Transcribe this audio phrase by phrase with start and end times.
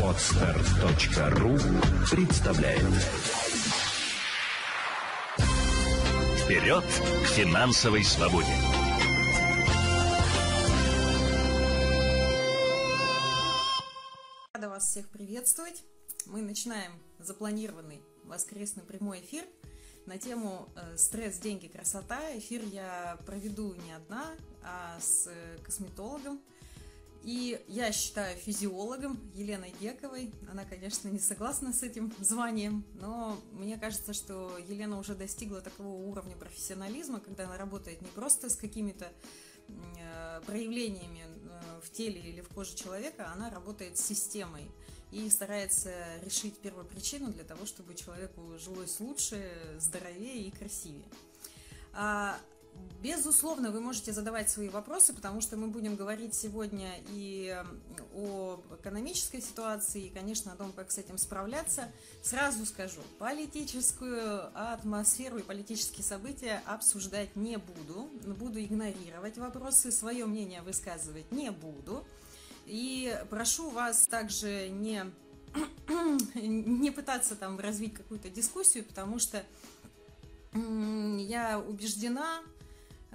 [0.00, 1.58] Отстар.ру
[2.08, 2.84] представляет
[6.38, 8.46] Вперед к финансовой свободе!
[14.52, 15.82] Рада вас всех приветствовать.
[16.26, 19.42] Мы начинаем запланированный воскресный прямой эфир
[20.06, 22.20] на тему э, «Стресс, деньги, красота».
[22.38, 24.26] Эфир я проведу не одна,
[24.62, 26.40] а с э, косметологом–
[27.24, 30.30] и я считаю физиологом Еленой Гековой.
[30.50, 35.88] Она, конечно, не согласна с этим званием, но мне кажется, что Елена уже достигла такого
[35.88, 39.10] уровня профессионализма, когда она работает не просто с какими-то
[39.68, 44.70] э, проявлениями э, в теле или в коже человека, она работает с системой
[45.10, 45.92] и старается
[46.24, 51.08] решить первую причину для того, чтобы человеку жилось лучше, здоровее и красивее.
[53.04, 57.54] Безусловно, вы можете задавать свои вопросы, потому что мы будем говорить сегодня и
[58.14, 61.92] о экономической ситуации, и, конечно, о том, как с этим справляться.
[62.22, 68.08] Сразу скажу, политическую атмосферу и политические события обсуждать не буду.
[68.38, 72.06] Буду игнорировать вопросы, свое мнение высказывать не буду.
[72.64, 75.04] И прошу вас также не,
[76.34, 79.44] не пытаться там развить какую-то дискуссию, потому что
[80.54, 82.40] я убеждена,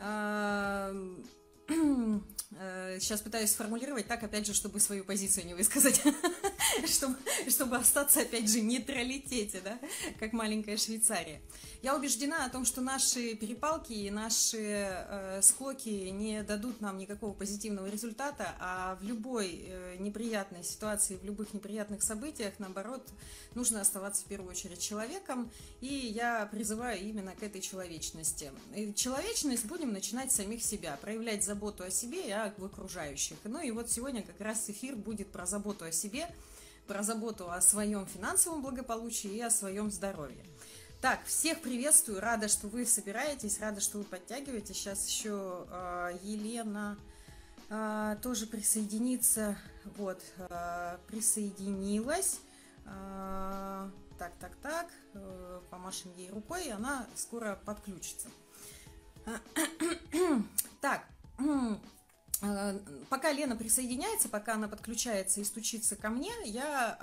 [0.02, 1.24] Um,
[2.52, 6.02] сейчас пытаюсь сформулировать так, опять же, чтобы свою позицию не высказать,
[6.88, 7.16] чтобы,
[7.48, 9.80] чтобы остаться, опять же, нейтралитете, да,
[10.20, 11.42] как маленькая Швейцария.
[11.82, 17.34] Я убеждена о том, что наши перепалки и наши э, склоки не дадут нам никакого
[17.34, 23.08] позитивного результата, а в любой э, неприятной ситуации, в любых неприятных событиях, наоборот,
[23.56, 28.52] нужно оставаться в первую очередь человеком, и я призываю именно к этой человечности.
[28.76, 33.38] И человечность будем начинать с самих себя, проявлять заботу о себе и об окружающих.
[33.44, 36.28] Ну и вот сегодня как раз эфир будет про заботу о себе,
[36.88, 40.44] про заботу о своем финансовом благополучии и о своем здоровье.
[41.02, 44.74] Так, всех приветствую, рада, что вы собираетесь, рада, что вы подтягиваете.
[44.74, 46.98] Сейчас еще э, Елена
[47.70, 49.58] э, тоже присоединится.
[49.96, 52.40] Вот, э, присоединилась.
[52.86, 58.28] Э, так, так, так, э, помашем ей рукой, и она скоро подключится.
[60.82, 61.06] Так,
[63.10, 66.98] пока Лена присоединяется, пока она подключается и стучится ко мне, я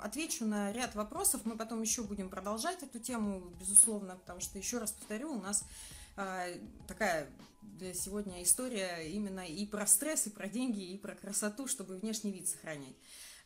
[0.00, 1.42] э, отвечу на ряд вопросов.
[1.44, 5.64] Мы потом еще будем продолжать эту тему, безусловно, потому что, еще раз повторю, у нас
[6.16, 7.28] э, такая
[7.94, 12.48] сегодня история именно и про стресс, и про деньги, и про красоту, чтобы внешний вид
[12.48, 12.96] сохранять.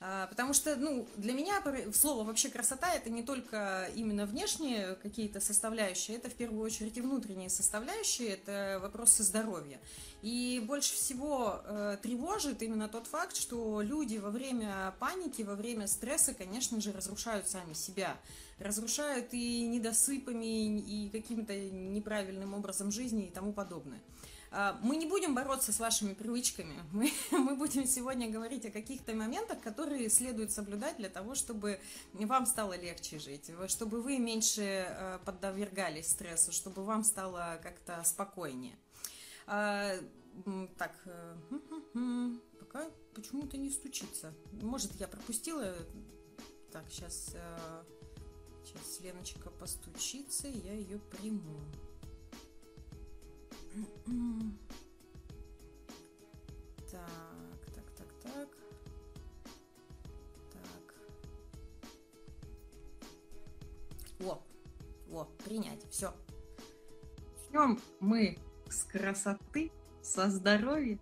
[0.04, 1.62] А, потому что, ну, для меня
[1.94, 7.00] слово вообще красота это не только именно внешние какие-то составляющие, это в первую очередь и
[7.00, 9.78] внутренние составляющие, это вопросы здоровья.
[10.22, 15.86] И больше всего э, тревожит именно тот факт, что люди во время паники, во время
[15.86, 18.16] стресса, конечно же, разрушают сами себя.
[18.58, 24.00] Разрушают и недосыпами, и каким-то неправильным образом жизни и тому подобное.
[24.54, 26.74] А, мы не будем бороться с вашими привычками.
[26.92, 31.80] Мы, мы будем сегодня говорить о каких-то моментах, которые следует соблюдать для того, чтобы
[32.12, 38.76] вам стало легче жить, чтобы вы меньше э, подвергались стрессу, чтобы вам стало как-то спокойнее.
[39.46, 39.94] А,
[40.76, 41.36] так, э,
[42.60, 44.34] пока почему-то не стучится.
[44.60, 45.74] Может, я пропустила.
[46.72, 47.34] Так, сейчас,
[48.64, 51.58] сейчас э, Леночка постучится, я ее приму.
[56.90, 58.48] Так, так, так, так.
[60.52, 60.94] Так.
[64.20, 64.42] О,
[65.10, 66.12] о, принять, все.
[67.38, 68.38] Начнем мы
[68.68, 69.72] с красоты,
[70.02, 70.98] со здоровья.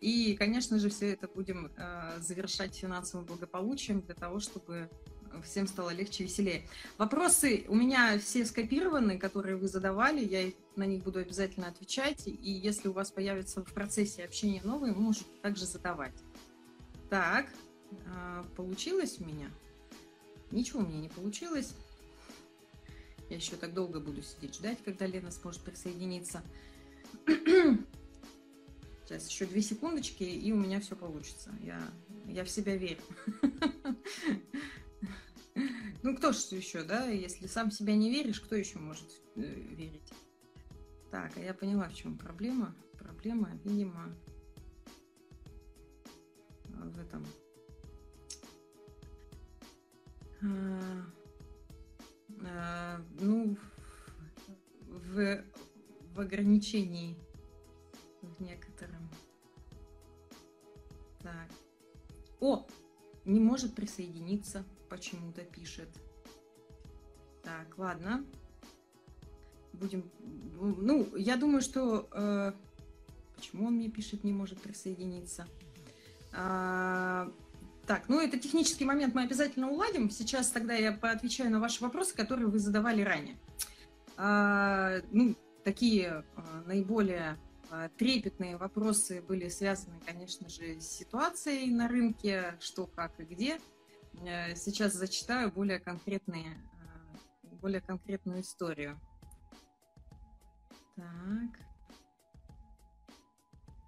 [0.00, 4.90] И, конечно же, все это будем э, завершать финансовым благополучием для того, чтобы
[5.42, 6.62] всем стало легче и веселее.
[6.98, 12.50] Вопросы у меня все скопированы, которые вы задавали, я на них буду обязательно отвечать, и
[12.50, 16.14] если у вас появятся в процессе общения новые, вы можете также задавать.
[17.08, 17.46] Так,
[18.06, 19.50] а, получилось у меня?
[20.50, 21.74] Ничего у меня не получилось.
[23.28, 26.42] Я еще так долго буду сидеть ждать, когда Лена сможет присоединиться.
[29.04, 31.50] Сейчас еще две секундочки, и у меня все получится.
[31.62, 31.80] Я,
[32.26, 33.00] я в себя верю.
[36.02, 37.06] Ну, кто же еще, да?
[37.06, 40.12] Если сам себя не веришь, кто еще может э, верить?
[41.10, 42.74] Так, а я поняла, в чем проблема.
[42.98, 44.16] Проблема, видимо,
[46.64, 47.26] в этом.
[50.42, 51.06] А,
[52.46, 53.56] а, ну,
[54.86, 55.44] в,
[56.14, 57.18] в ограничении
[58.22, 59.10] в некотором.
[61.22, 61.50] Так,
[62.40, 62.66] О,
[63.26, 65.88] не может присоединиться, почему-то пишет.
[67.42, 68.26] Так, ладно.
[69.72, 70.10] Будем...
[70.60, 72.08] Ну, я думаю, что...
[72.12, 72.52] Э,
[73.36, 75.46] почему он мне пишет, не может присоединиться?
[76.32, 77.32] А,
[77.86, 80.10] так, ну это технический момент мы обязательно уладим.
[80.10, 83.38] Сейчас тогда я поотвечаю на ваши вопросы, которые вы задавали ранее.
[84.16, 85.34] А, ну,
[85.64, 87.38] такие а, наиболее
[87.70, 93.58] а, трепетные вопросы были связаны, конечно же, с ситуацией на рынке, что, как и где.
[94.24, 99.00] Э, сейчас зачитаю более конкретные, а, более конкретную историю.
[100.96, 101.60] Так.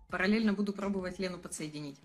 [0.08, 2.00] Параллельно буду пробовать Лену подсоединить.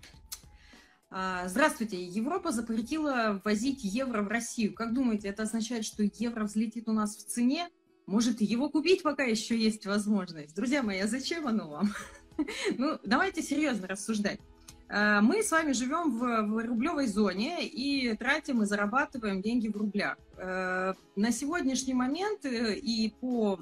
[1.10, 2.02] Здравствуйте.
[2.04, 4.74] Европа запретила ввозить евро в Россию.
[4.74, 7.68] Как думаете, это означает, что евро взлетит у нас в цене?
[8.08, 10.56] Может, его купить, пока еще есть возможность.
[10.56, 11.94] Друзья мои, а зачем оно вам?
[12.78, 14.40] Ну, давайте серьезно рассуждать.
[14.88, 19.76] Э, мы с вами живем в, в рублевой зоне и тратим и зарабатываем деньги в
[19.76, 20.16] рублях.
[20.38, 23.60] Э, на сегодняшний момент э, и по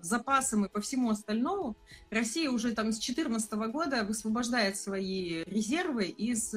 [0.00, 1.76] запасам и по всему остальному
[2.10, 6.52] Россия уже там с 2014 года высвобождает свои резервы из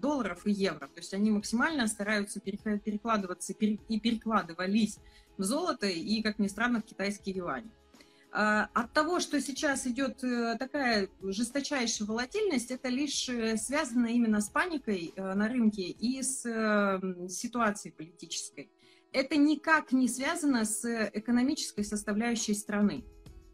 [0.00, 0.86] долларов и евро.
[0.88, 4.98] То есть они максимально стараются перекладываться и перекладывались
[5.38, 7.70] в золото и, как ни странно, в китайские юани.
[8.30, 14.40] А, от того, что сейчас идет э, такая жесточайшая волатильность, это лишь э, связано именно
[14.40, 16.42] с паникой э, на рынке и с
[17.30, 18.70] ситуацией политической.
[19.12, 20.84] Это никак не связано с
[21.14, 23.04] экономической составляющей страны.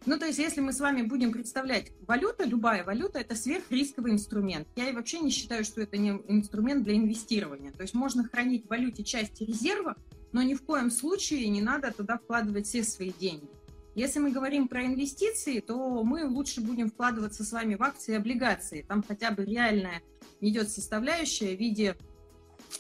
[0.07, 4.67] Ну, то есть, если мы с вами будем представлять, валюта, любая валюта, это сверхрисковый инструмент.
[4.75, 7.71] Я и вообще не считаю, что это не инструмент для инвестирования.
[7.71, 9.97] То есть, можно хранить в валюте части резерва,
[10.33, 13.49] но ни в коем случае не надо туда вкладывать все свои деньги.
[13.95, 18.17] Если мы говорим про инвестиции, то мы лучше будем вкладываться с вами в акции и
[18.17, 18.83] облигации.
[18.83, 20.03] Там хотя бы реальная
[20.41, 21.97] идет составляющая в виде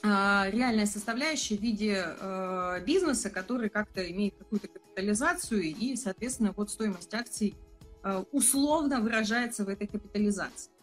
[0.02, 0.06] э,
[0.50, 7.14] реальная составляющая в виде э, бизнеса, который как-то имеет какую-то капитализацию и, соответственно, вот стоимость
[7.14, 7.54] акций
[8.02, 10.74] э, условно выражается в этой капитализации.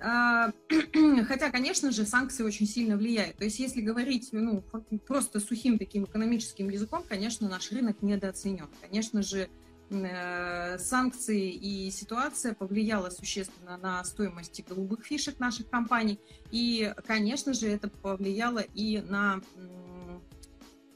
[0.00, 0.52] А,
[1.26, 3.36] хотя, конечно же, санкции очень сильно влияют.
[3.36, 4.62] То есть, если говорить ну,
[5.06, 8.68] просто сухим таким экономическим языком, конечно, наш рынок недооценен.
[8.80, 9.48] Конечно же,
[9.90, 16.20] санкции и ситуация повлияла существенно на стоимость голубых фишек наших компаний.
[16.50, 19.40] И, конечно же, это повлияло и на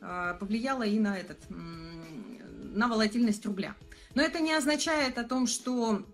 [0.03, 3.77] а, повлияло и на этот на волатильность рубля.
[4.15, 6.07] Но это не означает о том, что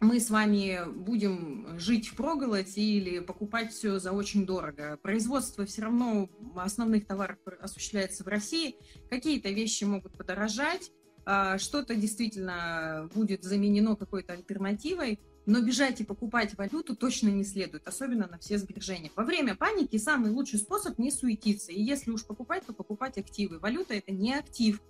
[0.00, 4.96] мы с вами будем жить в проголодь или покупать все за очень дорого.
[5.02, 8.76] Производство все равно основных товаров осуществляется в России.
[9.10, 10.92] Какие-то вещи могут подорожать,
[11.58, 18.26] что-то действительно будет заменено какой-то альтернативой, но бежать и покупать валюту точно не следует, особенно
[18.26, 19.10] на все сбережения.
[19.16, 21.72] Во время паники самый лучший способ не суетиться.
[21.72, 23.58] И если уж покупать, то покупать активы.
[23.58, 24.80] Валюта это не актив.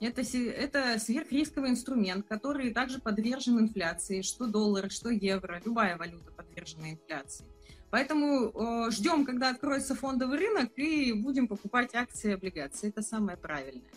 [0.00, 6.92] Это, это сверхрисковый инструмент, который также подвержен инфляции, что доллар, что евро, любая валюта подвержена
[6.92, 7.46] инфляции.
[7.90, 12.88] Поэтому э, ждем, когда откроется фондовый рынок, и будем покупать акции и облигации.
[12.88, 13.90] Это самое правильное.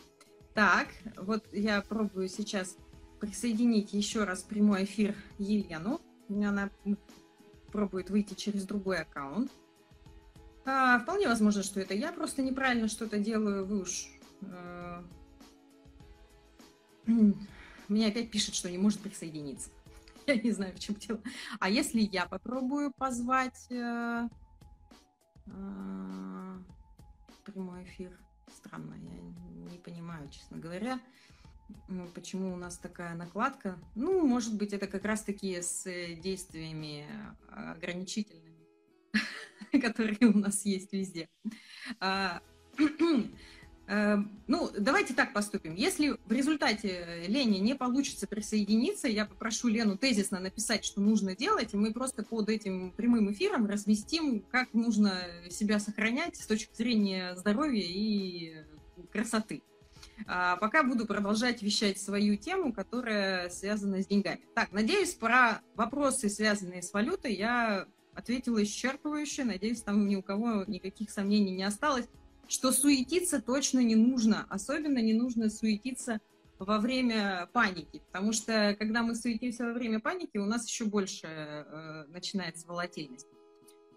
[0.60, 2.76] Так, вот я пробую сейчас
[3.22, 6.02] присоединить еще раз прямой эфир Елену.
[6.28, 6.70] Она
[7.72, 9.50] пробует выйти через другой аккаунт.
[10.66, 13.66] А, вполне возможно, что это я просто неправильно что-то делаю.
[13.66, 14.10] Вы уж
[14.42, 15.02] э,
[17.88, 19.70] мне опять пишет, что не может присоединиться.
[20.28, 21.22] Я не знаю, в чем дело.
[21.62, 24.28] А если я попробую позвать э,
[25.46, 26.58] э,
[27.46, 28.12] прямой эфир?
[28.56, 31.00] Странно, я не понимаю, честно говоря,
[32.14, 33.78] почему у нас такая накладка.
[33.96, 35.84] Ну, может быть, это как раз-таки с
[36.22, 37.06] действиями
[37.50, 38.66] ограничительными,
[39.82, 41.30] которые у нас есть везде.
[43.90, 45.74] Эм, ну, давайте так поступим.
[45.74, 51.74] Если в результате Лене не получится присоединиться, я попрошу Лену тезисно написать, что нужно делать,
[51.74, 57.36] и мы просто под этим прямым эфиром разместим, как нужно себя сохранять с точки зрения
[57.36, 58.58] здоровья и
[59.12, 59.64] красоты.
[60.28, 64.42] А пока буду продолжать вещать свою тему, которая связана с деньгами.
[64.54, 69.46] Так, надеюсь, про вопросы, связанные с валютой, я ответила исчерпывающе.
[69.46, 72.06] Надеюсь, там ни у кого никаких сомнений не осталось
[72.50, 74.46] что суетиться точно не нужно.
[74.50, 76.20] Особенно не нужно суетиться
[76.58, 81.28] во время паники, потому что когда мы суетимся во время паники, у нас еще больше
[81.28, 83.28] э, начинается волатильность.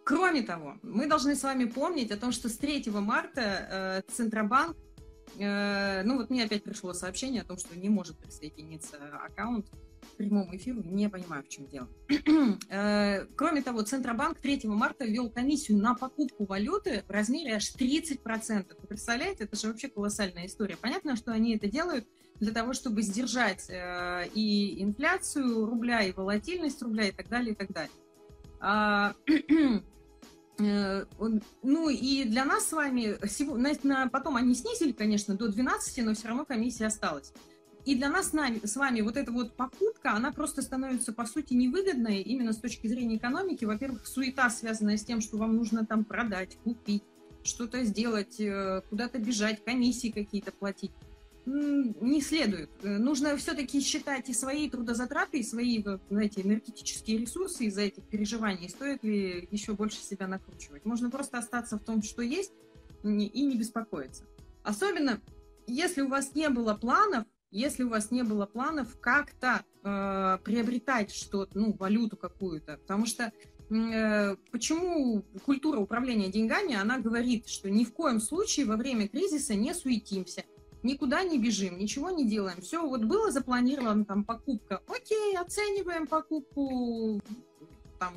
[0.05, 4.77] Кроме того, мы должны с вами помнить о том, что с 3 марта э, Центробанк,
[5.39, 9.67] э, ну вот мне опять пришло сообщение о том, что не может присоединиться аккаунт
[10.17, 11.89] прямому эфиру, не понимаю, в чем дело.
[12.69, 18.67] Э, кроме того, Центробанк 3 марта ввел комиссию на покупку валюты в размере аж 30%.
[18.81, 20.77] Вы представляете, это же вообще колоссальная история.
[20.77, 22.07] Понятно, что они это делают
[22.41, 27.55] для того, чтобы сдержать э, и инфляцию рубля, и волатильность рубля, и так далее, и
[27.55, 27.93] так далее.
[28.61, 29.15] А,
[30.59, 31.05] э,
[31.63, 33.17] ну и для нас с вами,
[34.09, 37.33] потом они снизили, конечно, до 12, но все равно комиссия осталась.
[37.85, 42.23] И для нас с вами вот эта вот покупка, она просто становится, по сути, невыгодной
[42.23, 43.65] именно с точки зрения экономики.
[43.65, 47.03] Во-первых, суета, связанная с тем, что вам нужно там продать, купить,
[47.43, 50.93] что-то сделать, э, куда-то бежать, комиссии какие-то платить
[51.45, 52.71] не следует.
[52.83, 58.69] Э, нужно все-таки считать и свои трудозатраты, и свои, знаете, энергетические ресурсы из-за этих переживаний.
[58.69, 60.85] Стоит ли еще больше себя накручивать?
[60.85, 62.53] Можно просто остаться в том, что есть,
[63.03, 63.09] и
[63.45, 64.25] не беспокоиться.
[64.63, 65.21] Особенно,
[65.67, 71.15] если у вас не было планов, если у вас не было планов как-то э, приобретать
[71.15, 73.31] что-то, ну, валюту какую-то, потому что
[73.71, 79.55] э, почему культура управления деньгами, она говорит, что ни в коем случае во время кризиса
[79.55, 80.45] не суетимся,
[80.83, 82.63] никуда не бежим, ничего не делаем.
[82.63, 87.21] Все, вот было запланировано там покупка, окей, оцениваем покупку,
[87.99, 88.15] там,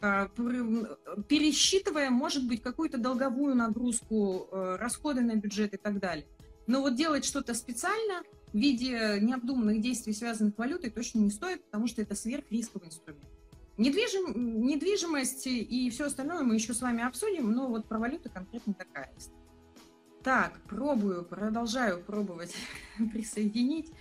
[0.00, 0.28] а,
[1.28, 6.26] пересчитываем, может быть, какую-то долговую нагрузку, э, расходы на бюджет и так далее.
[6.66, 8.22] Но вот делать что-то специально
[8.54, 13.26] в виде необдуманных действий, связанных с валютой, точно не стоит, потому что это сверхрисковый инструмент.
[13.76, 18.72] Недвижим, недвижимость и все остальное мы еще с вами обсудим, но вот про валюту конкретно
[18.72, 19.42] такая история.
[20.22, 22.54] Так, пробую, продолжаю пробовать
[23.12, 23.92] присоединить.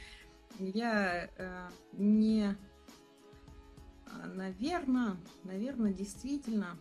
[0.60, 2.56] Я э, не...
[4.36, 6.78] Наверное, наверное, действительно...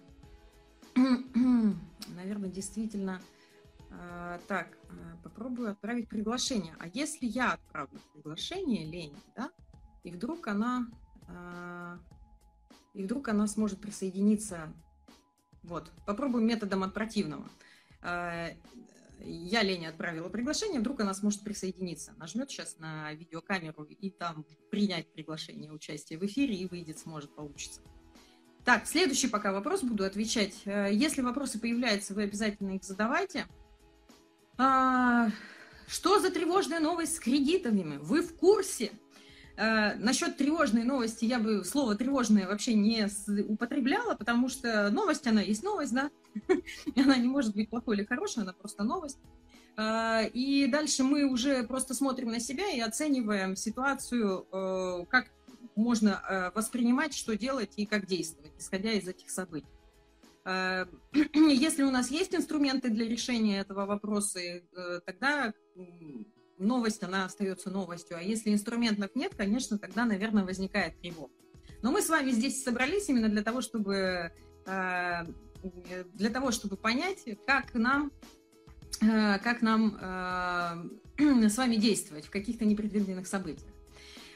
[0.94, 3.22] наверное, действительно...
[4.00, 6.74] Э, так, э, попробую отправить приглашение.
[6.78, 9.50] А если я отправлю приглашение Лене, да,
[10.02, 10.88] и вдруг она...
[11.28, 11.98] Э,
[12.94, 14.72] и вдруг она сможет присоединиться...
[15.62, 17.48] Вот, попробуем методом от противного.
[18.02, 22.14] Я Лене отправила приглашение, вдруг она сможет присоединиться.
[22.16, 27.80] Нажмет сейчас на видеокамеру и там принять приглашение участия в эфире и выйдет, сможет, получится.
[28.64, 30.62] Так, следующий пока вопрос буду отвечать.
[30.64, 33.46] Э, если вопросы появляются, вы обязательно их задавайте.
[34.58, 35.30] А,
[35.86, 37.98] что за тревожная новость с кредитами?
[37.98, 38.92] Вы в курсе?
[39.56, 43.08] Э, насчет тревожной новости я бы слово тревожное вообще не
[43.48, 46.10] употребляла, потому что новость, она есть новость, да,
[46.96, 49.18] она не может быть плохой или хорошей, она просто новость.
[49.76, 55.30] Э, и дальше мы уже просто смотрим на себя и оцениваем ситуацию, э, как
[55.74, 59.71] можно воспринимать, что делать и как действовать, исходя из этих событий.
[60.44, 64.40] Если у нас есть инструменты для решения этого вопроса,
[65.06, 65.52] тогда
[66.62, 68.16] новость, она остается новостью.
[68.16, 71.32] А если инструментов нет, конечно, тогда, наверное, возникает тревога.
[71.82, 74.32] Но мы с вами здесь собрались именно для того, чтобы,
[74.66, 75.24] э,
[76.14, 78.12] для того, чтобы понять, как нам,
[79.00, 79.98] э, как нам
[81.18, 83.71] э, с вами действовать в каких-то непредвиденных событиях.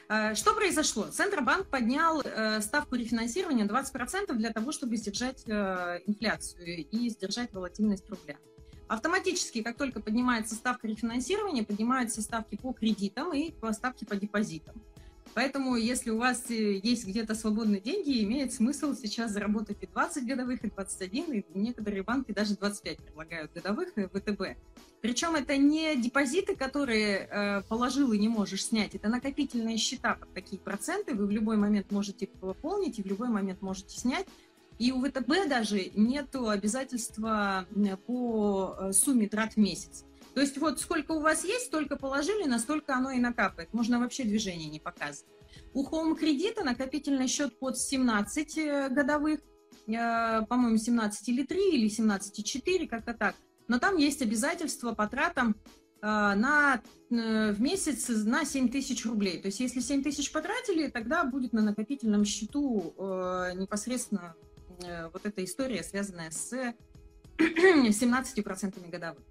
[0.07, 1.07] Что произошло?
[1.11, 2.23] Центробанк поднял
[2.61, 8.37] ставку рефинансирования 20% для того, чтобы сдержать инфляцию и сдержать волатильность рубля.
[8.87, 14.81] Автоматически, как только поднимается ставка рефинансирования, поднимаются ставки по кредитам и ставки по депозитам.
[15.37, 20.25] Поэтому, если у вас э, есть где-то свободные деньги, имеет смысл сейчас заработать и 20
[20.25, 24.57] годовых, и 21, и некоторые банки даже 25 предлагают годовых и ВТБ.
[24.99, 30.33] Причем это не депозиты, которые э, положил и не можешь снять, это накопительные счета под
[30.33, 34.25] такие проценты, вы в любой момент можете пополнить и в любой момент можете снять.
[34.79, 37.67] И у ВТБ даже нет обязательства
[38.07, 40.06] по э, сумме трат в месяц.
[40.37, 43.73] То есть вот сколько у вас есть, столько положили, настолько оно и накапает.
[43.73, 45.33] Можно вообще движение не показывать.
[45.73, 49.39] У Home кредита накопительный счет под 17 э, годовых,
[49.87, 53.33] э, по-моему, 17 или 3 или 17,4, как-то так.
[53.67, 55.55] Но там есть обязательства по тратам
[55.99, 59.41] на, в месяц на 7 тысяч рублей.
[59.41, 62.93] То есть если 7 тысяч потратили, тогда будет на накопительном счету
[63.55, 64.35] непосредственно
[64.83, 66.53] Э, вот эта история, связанная с
[67.37, 69.23] 17% годовых.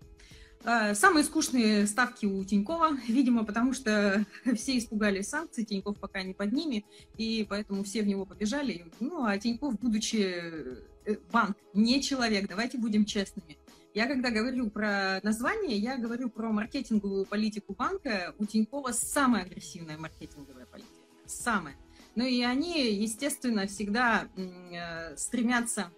[0.65, 6.35] Э, самые скучные ставки у Тинькова, видимо, потому что все испугались санкций, Тиньков пока не
[6.35, 6.85] под ними,
[7.17, 8.85] и поэтому все в него побежали.
[9.01, 13.59] Ну, а Тиньков, будучи э, банк, не человек, давайте будем честными.
[13.95, 18.35] Я когда говорю про название, я говорю про маркетинговую политику банка.
[18.39, 20.93] У Тинькова самая агрессивная маркетинговая политика.
[21.25, 21.77] Самая.
[22.15, 25.91] Ну и они, естественно, всегда э, стремятся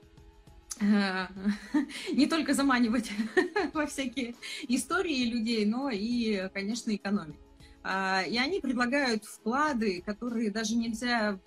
[2.13, 3.11] не только заманивать
[3.73, 4.35] во всякие
[4.69, 7.39] истории людей, но и, конечно, экономить.
[7.85, 11.41] И они предлагают вклады, которые даже нельзя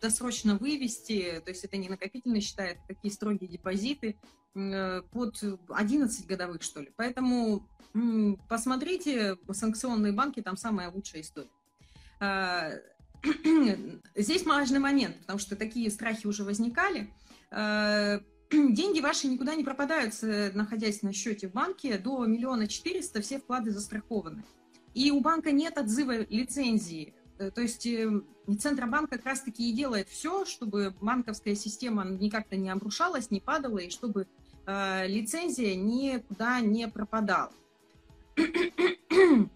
[0.00, 4.16] досрочно вывести, то есть это не накопительный счета, это такие строгие депозиты
[4.54, 6.92] под 11 годовых, что ли.
[6.96, 7.68] Поэтому
[8.48, 11.50] посмотрите, санкционные банки, там самая лучшая история.
[12.20, 12.72] А,
[14.14, 17.12] здесь важный момент, потому что такие страхи уже возникали.
[18.50, 20.14] Деньги ваши никуда не пропадают,
[20.54, 21.98] находясь на счете в банке.
[21.98, 24.44] До миллиона четыреста все вклады застрахованы.
[24.92, 27.14] И у банка нет отзыва лицензии.
[27.38, 28.22] Э, то есть э,
[28.58, 33.90] Центробанк как раз-таки и делает все, чтобы банковская система никак-то не обрушалась, не падала, и
[33.90, 34.26] чтобы
[34.66, 37.52] э, лицензия никуда не пропадала.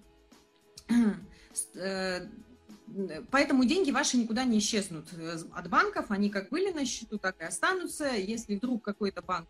[2.94, 5.06] Э, поэтому деньги ваши никуда не исчезнут
[5.52, 8.06] от банков, они как были на счету, так и останутся.
[8.06, 9.48] Если вдруг какой-то банк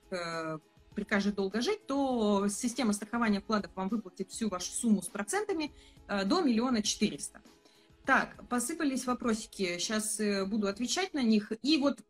[0.94, 5.72] прикажет долго жить, то система страхования вкладов вам выплатит всю вашу сумму с процентами
[6.06, 7.40] до миллиона четыреста.
[8.04, 11.52] Так, посыпались вопросики, сейчас э, буду отвечать на них.
[11.62, 12.00] И вот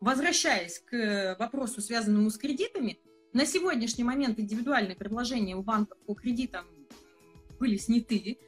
[0.00, 2.98] возвращаясь к вопросу, связанному с кредитами,
[3.34, 6.64] на сегодняшний момент индивидуальные предложения у банков по кредитам
[7.58, 8.38] были сняты.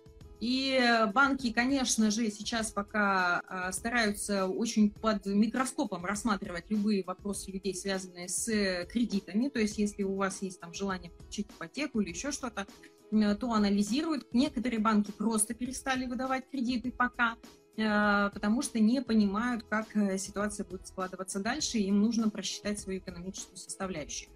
[0.40, 0.78] И
[1.14, 8.28] банки, конечно же, сейчас пока а, стараются очень под микроскопом рассматривать любые вопросы людей, связанные
[8.28, 9.48] с кредитами.
[9.48, 12.66] То есть, если у вас есть там желание получить ипотеку или еще что-то,
[13.12, 14.26] Э, то анализируют.
[14.32, 17.36] Некоторые банки просто перестали выдавать кредиты пока,
[17.76, 22.98] э, потому что не понимают, как э, ситуация будет складываться дальше, им нужно просчитать свою
[22.98, 24.30] экономическую составляющую.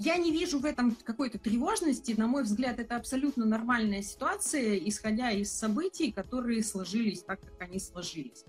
[0.00, 2.14] Я не вижу в этом какой-то тревожности.
[2.16, 7.78] На мой взгляд, это абсолютно нормальная ситуация, исходя из событий, которые сложились так, как они
[7.78, 8.46] сложились.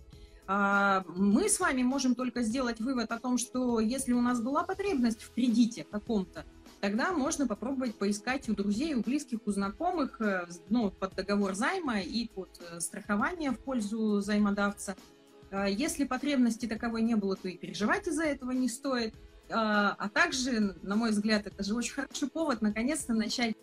[0.48, 4.63] А, мы с вами можем только сделать вывод о том, что если у нас была
[4.63, 6.46] потребность в кредите каком-то,
[6.79, 12.00] тогда можно попробовать поискать у друзей, у близких, у знакомых, э, ну, под договор займа
[12.00, 14.96] и под э, страхование в пользу займодавца.
[15.51, 19.13] А если потребности таковой не было, то и переживать из-за этого не стоит.
[19.53, 23.55] А, а также, на мой взгляд, это же очень хороший повод наконец-то начать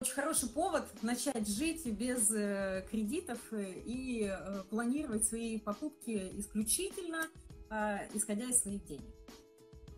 [0.00, 4.30] очень хороший повод начать жить без э, кредитов и
[4.68, 7.26] планировать свои покупки исключительно
[7.70, 9.14] э, исходя из своих денег.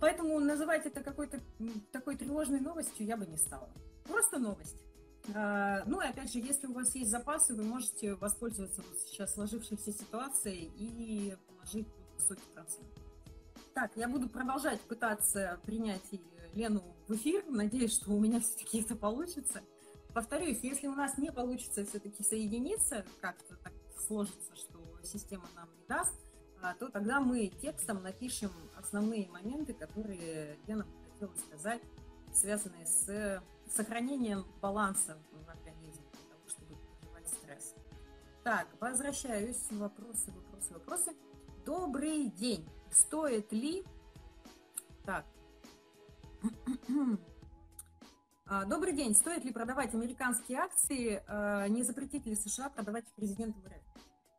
[0.00, 1.40] Поэтому называть это какой-то
[1.90, 3.68] такой тревожной новостью я бы не стала.
[4.04, 4.85] Просто новость.
[5.34, 9.34] Э, ну и опять же, если у вас есть запасы, вы можете воспользоваться вот сейчас
[9.34, 12.86] сложившейся ситуацией и положить высокий процент.
[13.74, 16.02] Так, я буду продолжать пытаться принять
[16.54, 17.44] Лену в эфир.
[17.48, 19.60] Надеюсь, что у меня все-таки это получится.
[20.14, 23.72] Повторюсь, если у нас не получится все-таки соединиться, как-то так
[24.06, 26.14] сложится, что система нам не даст,
[26.62, 31.82] а, то тогда мы текстом напишем основные моменты, которые нам хотела сказать,
[32.32, 33.42] связанные с
[33.74, 37.74] сохранением баланса в организме, для того, чтобы переживать стресс.
[38.44, 39.66] Так, возвращаюсь.
[39.70, 41.12] Вопросы, вопросы, вопросы.
[41.64, 42.68] Добрый день.
[42.90, 43.84] Стоит ли...
[45.04, 45.24] Так.
[48.48, 49.12] А, добрый день.
[49.12, 51.20] Стоит ли продавать американские акции?
[51.26, 53.86] А, не запретит ли США продавать президенту РФ?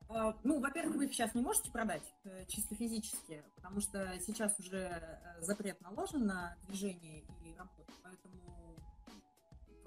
[0.09, 4.57] А, ну, во-первых, вы их сейчас не можете продать э, чисто физически, потому что сейчас
[4.59, 8.66] уже э, запрет наложен на движение и работу, поэтому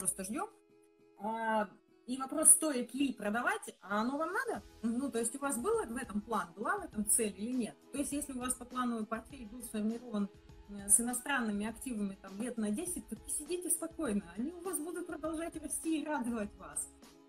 [0.01, 0.47] просто ждем.
[1.19, 1.69] А,
[2.07, 4.63] и вопрос, стоит ли продавать, а оно вам надо?
[4.83, 7.77] Ну, то есть у вас был в этом план, была в этом цель или нет?
[7.93, 10.29] То есть если у вас по плану портфель был сформирован
[10.71, 15.07] э, с иностранными активами там, лет на 10, то сидите спокойно, они у вас будут
[15.07, 16.89] продолжать расти и радовать вас.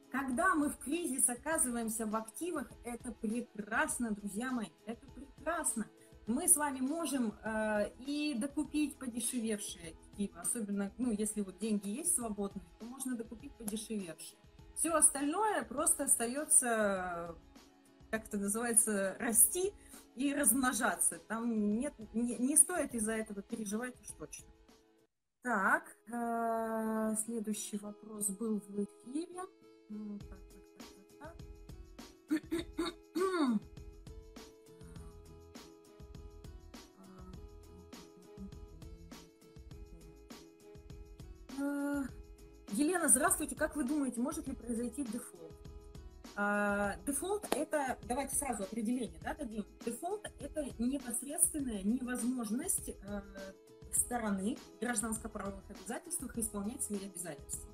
[0.09, 5.85] Когда мы в кризис оказываемся в активах, это прекрасно, друзья мои, это прекрасно.
[6.27, 12.15] Мы с вами можем э, и докупить подешевевшие активы, особенно, ну, если вот деньги есть
[12.15, 14.39] свободные, то можно докупить подешевевшие.
[14.75, 17.35] Все остальное просто остается,
[18.09, 19.73] как это называется, расти
[20.15, 21.19] и размножаться.
[21.27, 24.49] Там нет, не, не стоит из-за этого переживать уж точно.
[25.43, 29.41] Так, э, следующий вопрос был в эфире.
[42.73, 43.55] Елена, здравствуйте.
[43.55, 45.51] Как вы думаете, может ли произойти дефолт?
[46.35, 49.65] А, дефолт– это, давайте сразу определение да, дадим.
[49.85, 53.21] Дефолт– это непосредственная невозможность э,
[53.93, 57.69] стороны гражданско-правовых обязательствах исполнять свои обязательства.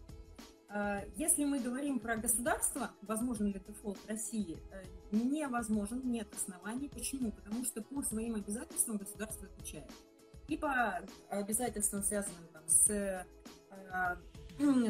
[0.69, 6.89] Э, если мы говорим про государство, возможен ли дефолт России, э, невозможен, нет оснований.
[6.89, 7.32] Почему?
[7.32, 9.91] Потому что по своим обязательствам государство отвечает.
[10.47, 13.26] И по обязательствам, связанным там, с э,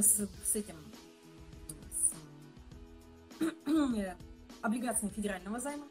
[0.01, 0.75] с, с этим
[1.91, 2.13] с,
[3.97, 4.15] э,
[4.61, 5.87] облигациями федерального займа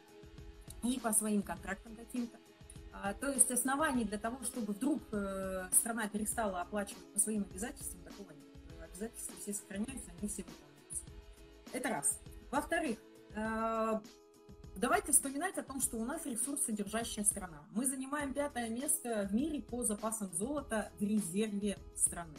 [0.83, 2.37] и по своим контрактам каким-то.
[2.91, 8.01] А, то есть оснований для того, чтобы вдруг э, страна перестала оплачивать по своим обязательствам,
[8.01, 8.47] такого нет.
[8.81, 11.03] Обязательства все сохраняются, они все выполняются.
[11.73, 12.19] Это раз.
[12.49, 12.97] Во-вторых,
[13.35, 13.99] э,
[14.75, 17.67] давайте вспоминать о том, что у нас ресурсодержащая страна.
[17.71, 22.35] Мы занимаем пятое место в мире по запасам золота в резерве страны.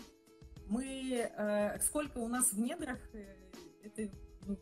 [0.69, 2.99] Мы, э, сколько у нас в недрах,
[3.83, 4.11] это
[4.47, 4.59] ну,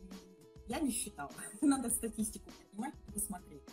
[0.67, 1.31] я не считала.
[1.61, 3.63] Надо статистику понимать, посмотреть.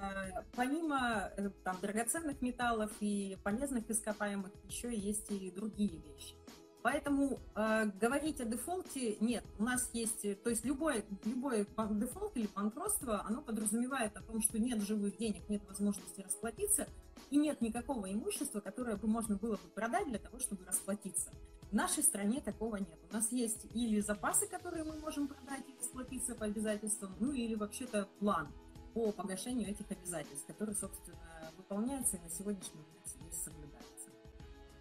[0.00, 6.34] Э, помимо э, там, драгоценных металлов и полезных ископаемых, еще есть и другие вещи.
[6.82, 9.44] Поэтому э, говорить о дефолте нет.
[9.58, 14.58] У нас есть, то есть любой, любой дефолт или банкротство, оно подразумевает о том, что
[14.58, 16.86] нет живых денег, нет возможности расплатиться,
[17.30, 21.30] и нет никакого имущества, которое бы можно было бы продать для того, чтобы расплатиться.
[21.74, 23.00] В нашей стране такого нет.
[23.10, 27.56] У нас есть или запасы, которые мы можем продать и расплатиться по обязательствам, ну или
[27.56, 28.46] вообще-то план
[28.92, 31.18] по погашению этих обязательств, который, собственно,
[31.56, 34.08] выполняется и на сегодняшний момент здесь соблюдается.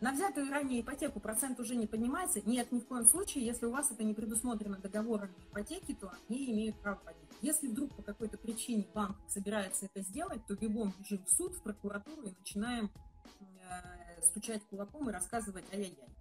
[0.01, 2.47] На взятую ранее ипотеку процент уже не поднимается?
[2.47, 3.43] Нет, ни в коем случае.
[3.43, 7.25] Если у вас это не предусмотрено договором ипотеки, то они имеют право поднять.
[7.41, 11.63] Если вдруг по какой-то причине банк собирается это сделать, то бегом бежим в суд, в
[11.63, 12.91] прокуратуру и начинаем
[13.39, 16.13] э, стучать кулаком и рассказывать ай-яй-яй,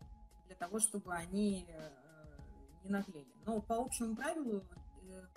[0.53, 1.91] для того, чтобы они э,
[2.85, 3.33] не наглели.
[3.47, 4.63] Но по общему правилу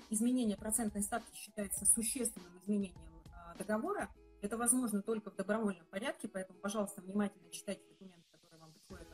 [0.09, 2.95] изменение процентной ставки считается существенным изменением
[3.33, 4.09] а, договора.
[4.41, 9.07] Это возможно только в добровольном порядке, поэтому, пожалуйста, внимательно читайте документы, которые вам приходят.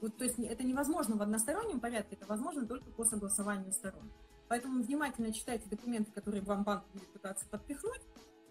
[0.00, 4.10] Вот, то есть это невозможно в одностороннем порядке, это возможно только по согласованию сторон.
[4.48, 8.02] Поэтому внимательно читайте документы, которые вам банк будет пытаться подпихнуть,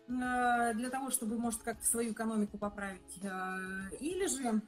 [0.09, 3.17] а, для того, чтобы, может, как-то свою экономику поправить.
[3.99, 4.62] Или же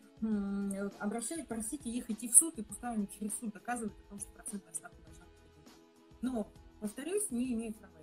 [1.00, 4.30] обращайте, просите их идти в суд, и пускай они через суд доказывают о том, что
[4.32, 5.74] процентная ставка должна быть.
[6.22, 6.48] Но
[6.82, 7.94] Повторюсь, не имеет права.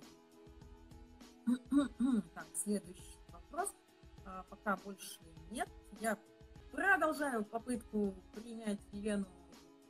[2.33, 3.73] Так, следующий вопрос.
[4.25, 5.19] А, пока больше
[5.51, 5.67] нет.
[5.99, 6.17] Я
[6.71, 9.27] продолжаю попытку принять Елену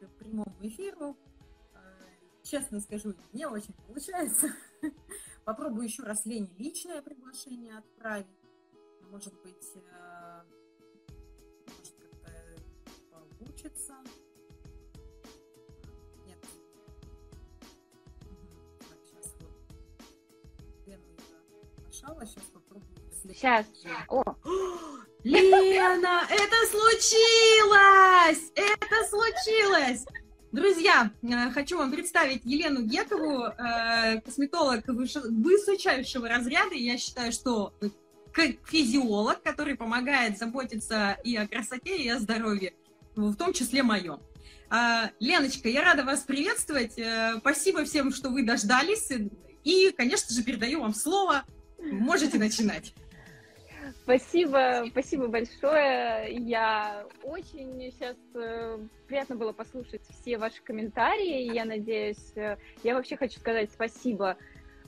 [0.02, 1.15] к прямому эфиру.
[1.76, 1.80] А,
[2.42, 4.48] честно скажу, не очень получается.
[5.46, 8.26] Попробую еще раз Лене личное приглашение отправить.
[9.12, 9.72] Может быть,
[13.62, 13.93] получится.
[21.91, 22.89] сначала, сейчас попробую.
[23.34, 23.65] Сейчас.
[24.08, 24.24] О.
[25.24, 28.52] Лена, это случилось!
[28.56, 30.06] Это случилось!
[30.52, 36.74] Друзья, э, хочу вам представить Елену Гекову, э, косметолог высочайшего разряда.
[36.74, 37.74] Я считаю, что
[38.65, 42.74] физиолог, который помогает заботиться и о красоте, и о здоровье,
[43.28, 44.20] в том числе моем.
[44.72, 46.94] Э, Леночка, я рада вас приветствовать.
[47.40, 49.12] Спасибо всем, что вы дождались.
[49.64, 51.44] И, конечно же, передаю вам слово.
[51.80, 52.94] Можете начинать.
[54.04, 56.34] Спасибо, спасибо большое.
[56.40, 61.54] Я очень сейчас э, приятно было послушать все ваши комментарии.
[61.54, 64.36] Я надеюсь, э, я вообще хочу сказать спасибо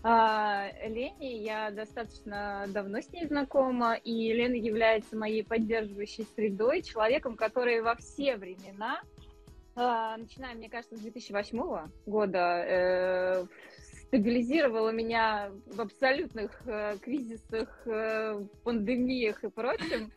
[0.03, 1.37] а, Лене.
[1.43, 7.95] Я достаточно давно с ней знакома, и Лена является моей поддерживающей средой, человеком, который во
[7.95, 9.01] все времена,
[9.75, 13.45] а, начиная, мне кажется, с 2008 года, э,
[14.07, 20.11] стабилизировала меня в абсолютных э, кризисах, э, пандемиях и прочем.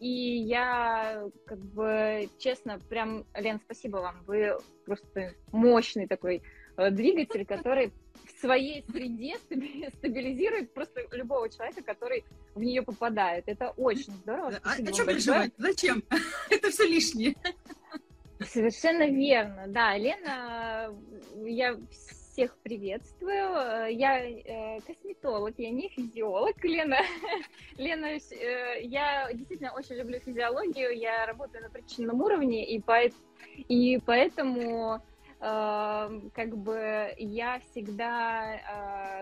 [0.00, 4.22] И я, как бы, честно, прям, Лен, спасибо вам.
[4.26, 6.42] Вы просто мощный такой
[6.76, 7.92] э, двигатель, который
[8.38, 12.24] в своей среде стабилизирует просто любого человека, который
[12.54, 13.44] в нее попадает.
[13.46, 14.60] Это очень здорово.
[14.62, 15.52] А, а что переживать?
[15.58, 16.04] Зачем?
[16.50, 17.34] Это все лишнее.
[18.40, 19.64] Совершенно верно.
[19.66, 20.94] Да, Лена,
[21.44, 23.92] я всех приветствую.
[23.96, 26.98] Я э, косметолог, я не физиолог, Лена.
[27.76, 33.00] Лена, э, я действительно очень люблю физиологию, я работаю на причинном уровне, и, по,
[33.56, 35.02] и поэтому
[35.40, 38.54] как бы я всегда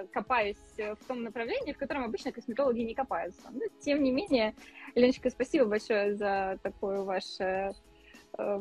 [0.01, 3.43] э, копаюсь в том направлении, в котором обычно косметологи не копаются.
[3.51, 4.55] Но, тем не менее,
[4.95, 7.73] Леночка, спасибо большое за такое ваше
[8.39, 8.61] э,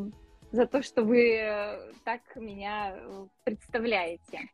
[0.51, 4.49] за то, что вы так меня э, представляете.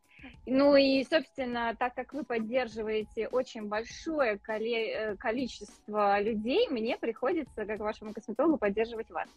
[0.45, 7.79] Ну и, собственно, так как вы поддерживаете очень большое э, количество людей, мне приходится, как
[7.79, 9.29] вашему косметологу, поддерживать вас.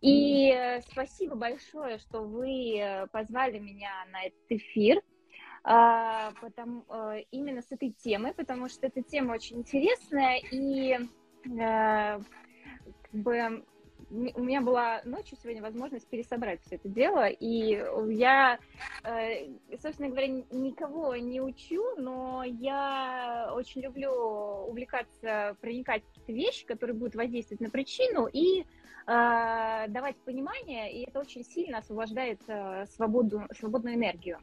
[0.00, 5.00] И спасибо большое, что вы позвали меня на этот эфир
[5.62, 6.84] а, потому,
[7.30, 10.40] именно с этой темой, потому что эта тема очень интересная.
[10.50, 10.98] И
[11.42, 12.22] как
[13.12, 13.64] бы
[14.10, 18.58] у меня была ночью сегодня возможность пересобрать все это дело, и я,
[19.04, 19.46] э,
[19.80, 24.10] собственно говоря, никого не учу, но я очень люблю
[24.68, 28.26] увлекаться, проникать в какие-то вещи, которые будут воздействовать на причину.
[28.26, 28.64] И
[29.06, 34.38] э, давать понимание, и это очень сильно освобождает э, свободу, свободную энергию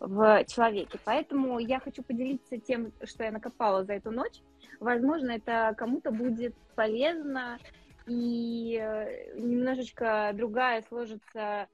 [0.00, 0.98] в человеке.
[1.04, 4.40] Поэтому я хочу поделиться тем, что я накопала за эту ночь.
[4.80, 7.58] Возможно, это кому-то будет полезно,
[8.06, 11.68] и э, немножечко другая сложится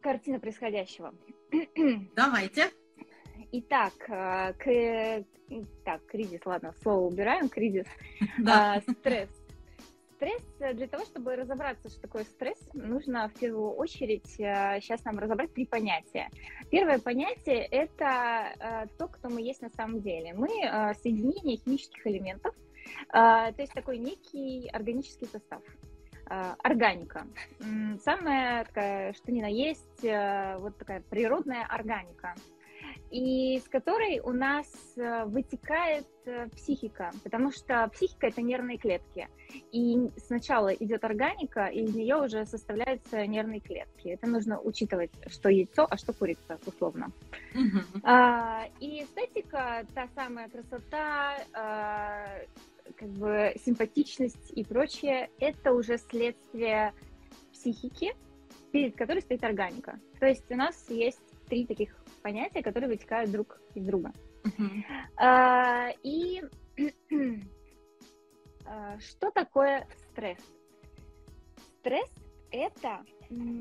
[0.00, 1.14] картина происходящего.
[2.14, 2.70] Давайте.
[3.52, 5.24] Итак, э, к...
[5.84, 7.86] так, кризис, ладно, слово убираем, кризис,
[8.38, 8.74] да.
[8.74, 9.30] а, стресс.
[10.16, 15.18] Стресс, э, для того, чтобы разобраться, что такое стресс, нужно в первую очередь сейчас нам
[15.18, 16.30] разобрать три понятия.
[16.70, 20.32] Первое понятие– это то, кто мы есть на самом деле.
[20.34, 20.48] Мы
[21.02, 22.54] соединение химических элементов,
[23.12, 25.62] то есть такой некий органический состав.
[26.28, 27.26] Органика.
[28.02, 32.34] Самая такая, что ни на есть, э, вот такая природная органика
[33.16, 39.28] и с которой у нас э, вытекает э, психика, потому что психика это нервные клетки.
[39.72, 44.08] И сначала идет органика, и из нее уже составляются нервные клетки.
[44.08, 47.10] Это нужно учитывать, что яйцо, а что курица, условно.
[48.02, 52.26] А, и эстетика, та самая красота, а,
[52.96, 56.92] как бы симпатичность и прочее, это уже следствие
[57.50, 58.14] психики,
[58.72, 59.98] перед которой стоит органика.
[60.20, 61.96] То есть у нас есть три таких
[62.26, 64.10] понятия, которые вытекают друг из друга.
[64.42, 64.82] Uh-huh.
[65.16, 66.42] А, и
[68.66, 70.40] а, что такое стресс?
[71.78, 72.10] Стресс–
[72.50, 73.04] это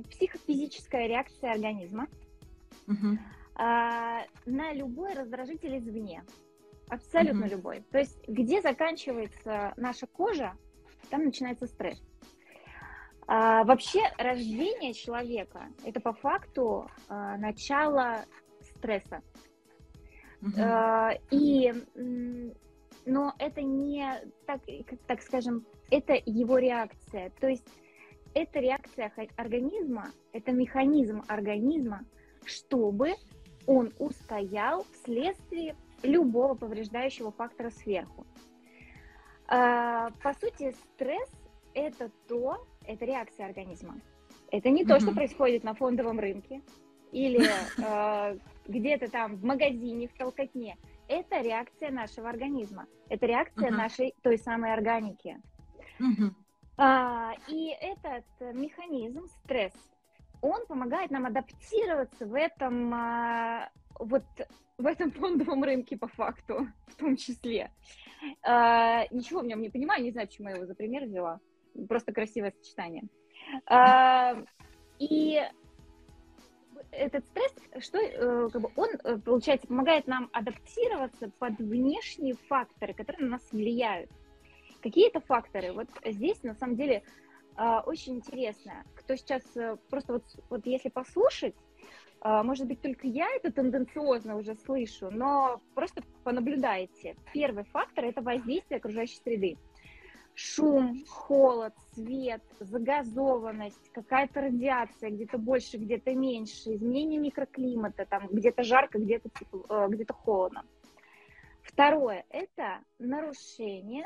[0.10, 2.08] психофизическая реакция организма
[2.88, 3.20] uh-huh.
[3.54, 6.24] а, на любой раздражитель извне.
[6.90, 7.82] Абсолютно любой.
[7.92, 10.54] То есть, где заканчивается наша кожа,
[11.12, 12.02] там начинается стресс.
[13.28, 18.26] А, вообще, рождение человека это по факту а, начало
[18.78, 19.22] стресса.
[20.58, 21.74] А, и,
[23.06, 24.06] но это не
[24.46, 24.62] так,
[25.08, 27.32] так скажем, это его реакция.
[27.40, 27.68] То есть,
[28.34, 32.02] это реакция организма, это механизм организма,
[32.46, 33.14] чтобы
[33.66, 38.26] он устоял вследствие любого повреждающего фактора сверху.
[39.48, 41.30] А, по сути, стресс–
[41.74, 44.02] это то, это реакция организма.
[44.52, 44.88] Это не mm-hmm.
[44.88, 46.62] то, что происходит на фондовом рынке
[47.12, 47.42] или
[47.78, 50.78] э, где-то там в магазине, в толкотне.
[51.08, 52.88] Это реакция нашего организма.
[53.10, 53.76] Это реакция uh-huh.
[53.76, 55.38] нашей той самой органики.
[56.00, 56.32] Uh-huh.
[56.78, 59.74] А, и этот механизм, стресс,
[60.42, 64.24] он помогает нам адаптироваться в этом а, вот
[64.78, 67.72] в этом фондовом рынке по факту, в том числе.
[68.44, 71.40] А, ничего в нем не понимаю, не знаю, почему я его за пример взяла.
[71.88, 73.04] Просто красивое сочетание.
[73.68, 74.36] А,
[75.00, 75.42] и
[76.96, 77.54] этот стресс,
[77.86, 83.32] что э, как бы он, э, получается, помогает нам адаптироваться под внешние факторы, которые на
[83.32, 84.10] нас влияют.
[84.82, 85.74] Какие это факторы?
[85.74, 87.04] Вот здесь, на самом деле,
[87.58, 88.84] а, очень интересно.
[88.96, 91.56] Кто сейчас э, просто вот, вот если послушать,
[92.24, 97.16] может быть, только я это тенденциозно уже слышу, но просто понаблюдайте.
[97.34, 99.58] Первый фактор– это воздействие окружающей среды.
[100.36, 109.00] Шум, холод, свет, загазованность, какая-то радиация, где-то больше, где-то меньше, изменение микроклимата, там где-то жарко,
[109.00, 109.30] где-то
[109.70, 110.66] э, где холодно.
[111.62, 114.06] Второе– это нарушение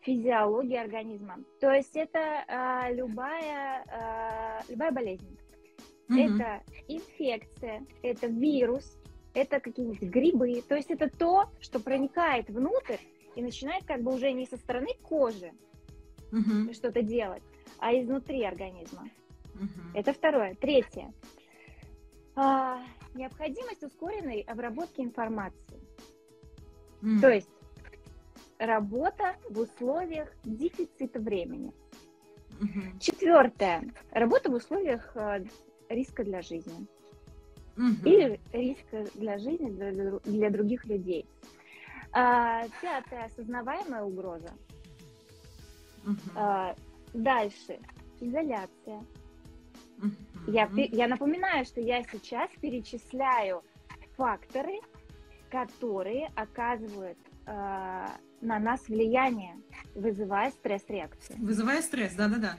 [0.00, 1.38] физиологии организма.
[1.60, 5.38] То есть это э, любая, э, любая болезнь.
[6.08, 6.18] Угу.
[6.18, 8.98] Это инфекция, это вирус,
[9.32, 10.62] это какие-нибудь грибы.
[10.68, 12.96] То есть это то, что проникает внутрь
[13.34, 15.52] и начинает как бы уже не со стороны кожи
[16.30, 16.72] угу.
[16.72, 17.42] что-то делать,
[17.78, 19.08] а изнутри организма.
[19.54, 19.94] Угу.
[19.94, 20.54] Это второе.
[20.54, 21.12] Третье.
[22.34, 22.80] А,
[23.14, 25.80] необходимость ускоренной обработки информации.
[27.02, 27.20] Mm.
[27.20, 27.50] То есть
[28.58, 31.72] работа в условиях дефицита времени.
[32.60, 33.00] Mm-hmm.
[33.00, 33.92] Четвертое.
[34.12, 35.44] Работа в условиях э,
[35.88, 36.86] риска для жизни.
[37.76, 38.08] Угу.
[38.08, 41.26] Или риска для жизни для, для других людей.
[42.12, 44.52] А, пятое, осознаваемая угроза.
[46.04, 46.16] Угу.
[46.34, 46.74] А,
[47.14, 47.78] дальше,
[48.20, 49.04] изоляция.
[49.98, 50.50] Угу.
[50.52, 53.62] Я, я напоминаю, что я сейчас перечисляю
[54.16, 54.80] факторы,
[55.50, 58.06] которые оказывают э,
[58.40, 59.56] на нас влияние,
[59.94, 61.38] вызывая стресс-реакцию.
[61.38, 62.58] Вызывая стресс, да-да-да.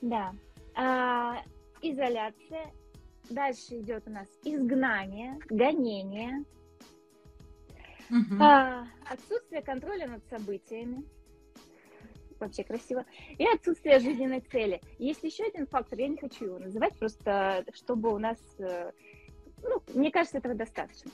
[0.00, 0.32] Да.
[0.74, 1.42] А,
[1.82, 2.72] изоляция.
[3.30, 6.44] Дальше идет у нас изгнание, гонение,
[8.10, 8.42] угу.
[8.42, 11.04] а, отсутствие контроля над событиями.
[12.40, 13.04] вообще красиво,
[13.36, 14.80] и отсутствие жизненной цели.
[14.98, 18.92] Есть еще один фактор, я не хочу его называть, просто чтобы у нас, э,
[19.62, 21.10] ну, мне кажется, этого достаточно.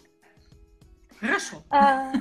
[1.18, 1.62] Хорошо.
[1.70, 2.12] А,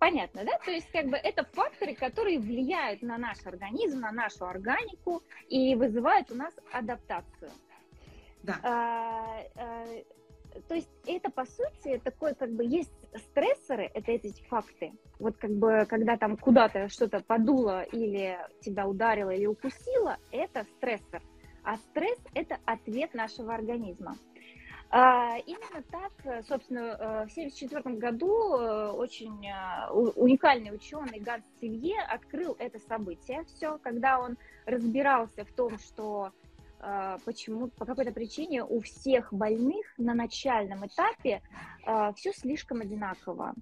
[0.00, 0.58] понятно, да?
[0.64, 5.74] То есть, как бы, это факторы, которые влияют на наш организм, на нашу органику и
[5.76, 7.50] вызывают у нас адаптацию.
[8.42, 8.58] Да.
[8.62, 9.86] А, а,
[10.68, 14.92] то есть это, по сути, такой, как бы, есть стрессоры, это эти факты.
[15.18, 21.22] Вот как бы, когда там куда-то что-то подуло или тебя ударило или укусило, это стрессор.
[21.62, 24.16] А стресс– это ответ нашего организма.
[24.92, 32.00] А, именно так, собственно, э, в 1974 году э, очень э, уникальный ученый Ганс Силье
[32.00, 33.44] открыл это событие.
[33.44, 34.36] Все, когда он
[34.66, 36.32] разбирался в том, что
[37.24, 41.42] почему по какой-то причине у всех больных на начальном этапе
[41.84, 43.54] а, все слишком одинаково.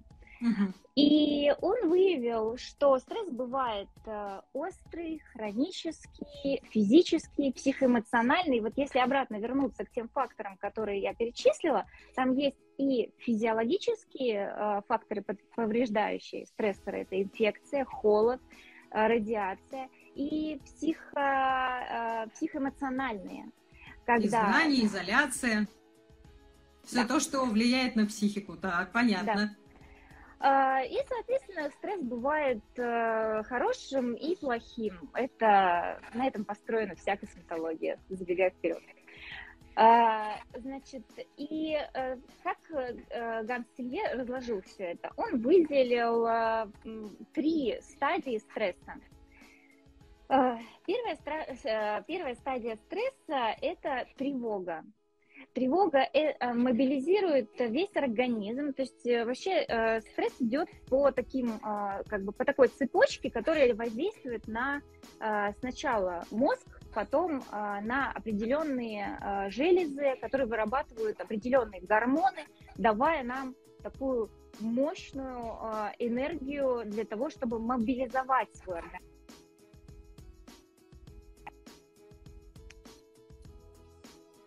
[0.95, 8.61] И он выявил, что стресс бывает э, острый, хронический, физический, психоэмоциональный.
[8.61, 15.25] Вот если обратно вернуться к тем факторам, которые я перечислила, там есть и физиологические факторы
[15.55, 18.39] повреждающие стрессоры, это инфекция, холод,
[18.91, 23.51] радиация, и психо, психоэмоциональные.
[24.05, 24.27] Когда...
[24.27, 25.67] Изгнание, изоляция.
[26.83, 27.07] Все да.
[27.07, 28.57] то, что влияет на психику.
[28.57, 29.33] Так, понятно.
[29.35, 29.49] Да.
[30.41, 35.09] А, и, соответственно, стресс бывает э, хорошим и плохим.
[35.13, 38.81] Это, на этом построена вся косметология, забегая вперед.
[40.55, 41.05] Значит,
[41.37, 45.13] и э, как э, Ганс Силье разложил все это?
[45.15, 46.27] Он выделил
[47.33, 48.95] три стадии стресса.
[50.29, 54.83] Первая, первая стадия стресса– это тревога.
[55.53, 59.63] Тревога э, э, мобилизирует весь организм, то есть э, вообще
[60.11, 64.81] стресс идет по таким, как бы по такой цепочке, которая воздействует на
[65.59, 75.57] сначала мозг, потом на определенные железы, которые вырабатывают определенные гормоны, давая нам такую мощную
[75.99, 79.18] энергию для того, чтобы мобилизовать свой организм.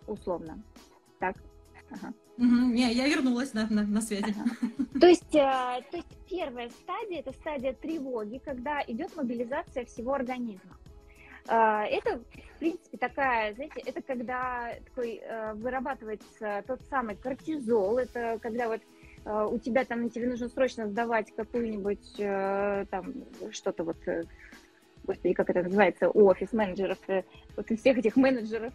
[0.07, 0.63] Условно
[1.23, 1.37] так.
[1.91, 2.13] Ага.
[2.39, 4.25] Угу, не, я вернулась на, на, на связи.
[4.25, 4.51] Ага.
[5.01, 10.77] То, есть, э, то есть первая стадия это стадия тревоги, когда идет мобилизация всего организма.
[11.49, 12.19] Э, это,
[12.57, 18.81] в принципе, такая, знаете, это когда такой э, вырабатывается тот самый кортизол, это когда вот
[19.25, 23.13] э, у тебя там, тебе нужно срочно сдавать какую-нибудь э, там
[23.51, 24.25] что-то вот, э,
[25.05, 27.23] господи, как это называется, у офис-менеджеров, э,
[27.57, 28.73] вот у всех этих менеджеров,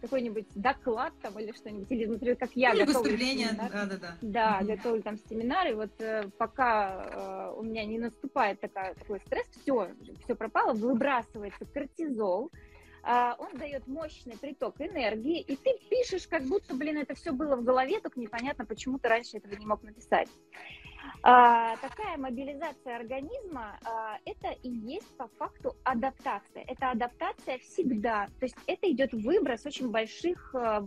[0.00, 3.96] какой-нибудь доклад там или что-нибудь, или, например, как я или готовлю выступление, семинар, да, да,
[3.96, 4.16] да.
[4.20, 4.76] Да, mm-hmm.
[4.76, 9.46] готовлю там семинар, и вот э, пока э, у меня не наступает такая, такой стресс,
[9.62, 9.90] все,
[10.24, 12.50] все пропало, выбрасывается кортизол,
[13.04, 17.56] э, он дает мощный приток энергии, и ты пишешь, как будто, блин, это все было
[17.56, 20.28] в голове, только непонятно, почему ты раньше этого не мог написать.
[21.22, 26.64] А, такая мобилизация организма а, это и есть по факту адаптация.
[26.66, 28.26] Это адаптация всегда.
[28.38, 30.86] То есть это идет выброс очень больших а,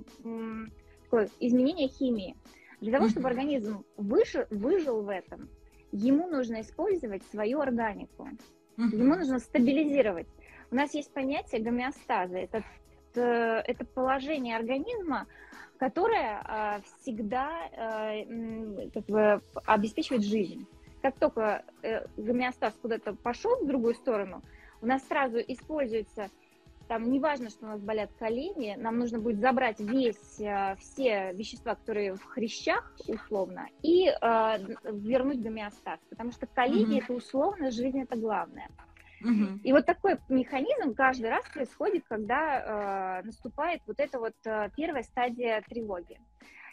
[1.03, 2.35] такое, изменения химии.
[2.81, 5.49] Для того, чтобы организм выжил, выжил в этом,
[5.91, 8.27] ему нужно использовать свою органику.
[8.77, 10.27] Ему нужно стабилизировать.
[10.71, 12.37] У нас есть понятие гомеостаза.
[12.39, 12.63] Это,
[13.13, 15.27] это положение организма,
[15.77, 20.67] которая э, всегда э, как бы обеспечивает жизнь.
[21.01, 24.41] Как только э, гомеостаз куда-то пошел в другую сторону,
[24.81, 26.29] у нас сразу используется
[26.87, 31.75] там неважно, что у нас болят колени, нам нужно будет забрать весь, э, все вещества,
[31.75, 37.03] которые в хрящах, условно, и э, вернуть гомеостаз, потому что колени mm-hmm.
[37.03, 38.69] это условно, жизнь это главное.
[39.63, 45.03] И вот такой механизм каждый раз происходит, когда э, наступает вот эта вот э, первая
[45.03, 46.19] стадия тревоги.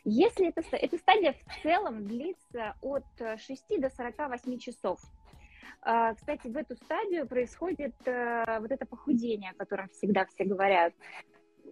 [0.04, 5.00] Если это, эта стадия в целом длится от 6 до 48 часов,
[5.86, 10.92] э, кстати, в эту стадию происходит э, вот это похудение, о котором всегда все говорят.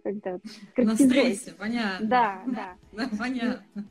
[0.03, 0.39] Когда
[0.77, 2.07] На стрессе, понятно.
[2.07, 2.75] Да, да.
[2.93, 3.83] да понятно.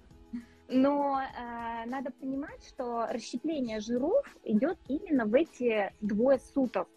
[0.68, 6.88] Но э, надо понимать, что расщепление жиров идет именно в эти двое суток.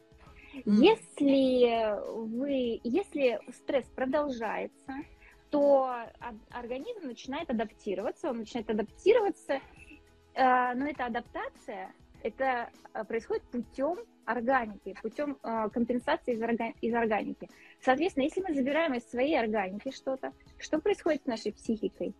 [0.65, 4.93] Если вы, если стресс продолжается,
[5.49, 5.93] то
[6.49, 11.93] организм начинает адаптироваться, он начинает адаптироваться, э, но эта адаптация
[12.23, 17.49] это э, происходит путем органики, путем э, компенсации из, органи- из органики.
[17.81, 22.13] Соответственно, если мы забираем из своей органики что-то, что происходит с нашей психикой?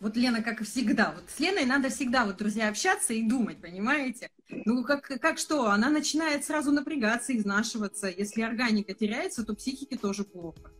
[0.00, 3.60] Вот Лена, как и всегда, вот с Леной надо всегда, вот, друзья, общаться и думать,
[3.60, 4.30] понимаете?
[4.48, 8.08] Ну, как, как что, она начинает сразу напрягаться, изнашиваться.
[8.08, 10.70] Если органика теряется, то психике тоже плохо.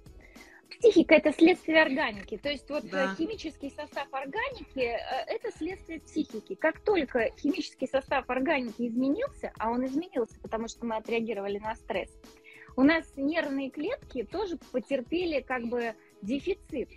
[0.71, 2.39] Психика– это следствие органики.
[2.39, 3.17] То есть вот да.
[3.19, 6.55] химический состав органики э,– это следствие психики.
[6.55, 12.11] Как только химический состав органики изменился, а он изменился, потому что мы отреагировали на стресс,
[12.77, 16.91] у нас нервные клетки тоже потерпели как бы дефицит.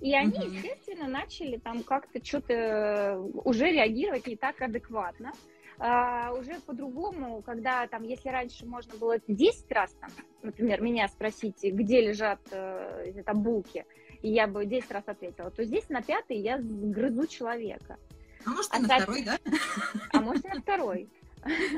[0.00, 0.46] И они, угу.
[0.46, 5.32] естественно, начали там как-то что-то э, уже реагировать не так адекватно.
[5.80, 10.10] А, уже по-другому, когда там, если раньше можно было 10 раз, там,
[10.42, 13.84] например, меня спросить, где лежат э, там булки,
[14.22, 17.96] и я бы 10 раз ответила, то здесь на пятый я грызу человека.
[18.44, 19.02] А может, и а на так...
[19.02, 19.38] второй, да?
[20.12, 21.08] А может, и на второй.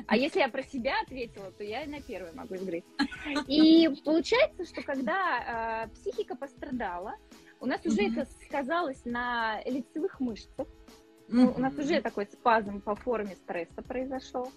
[0.06, 2.86] А если я про себя ответила, то я и на первый могу сгрызть.
[3.46, 7.16] И получается, что когда э, психика пострадала,
[7.60, 10.66] у нас уже это сказалось на лицевых мышцах.
[11.28, 14.50] Ну, у нас уже такой спазм по форме стресса произошел.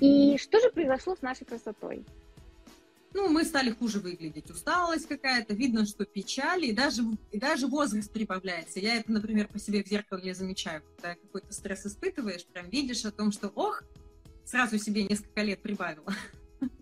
[0.00, 2.04] И что же произошло с нашей красотой?
[3.14, 7.02] Ну, мы стали хуже выглядеть, усталость какая-то, видно, что печали, и даже,
[7.32, 8.78] и даже возраст прибавляется.
[8.78, 13.12] Я это, например, по себе в зеркале замечаю, когда какой-то стресс испытываешь, прям видишь о
[13.12, 13.84] том, что, ох,
[14.44, 16.12] сразу себе несколько лет прибавила.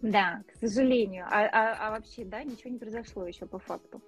[0.03, 1.27] Да, к сожалению.
[1.31, 4.03] А, а, а вообще, да, ничего не произошло еще по факту.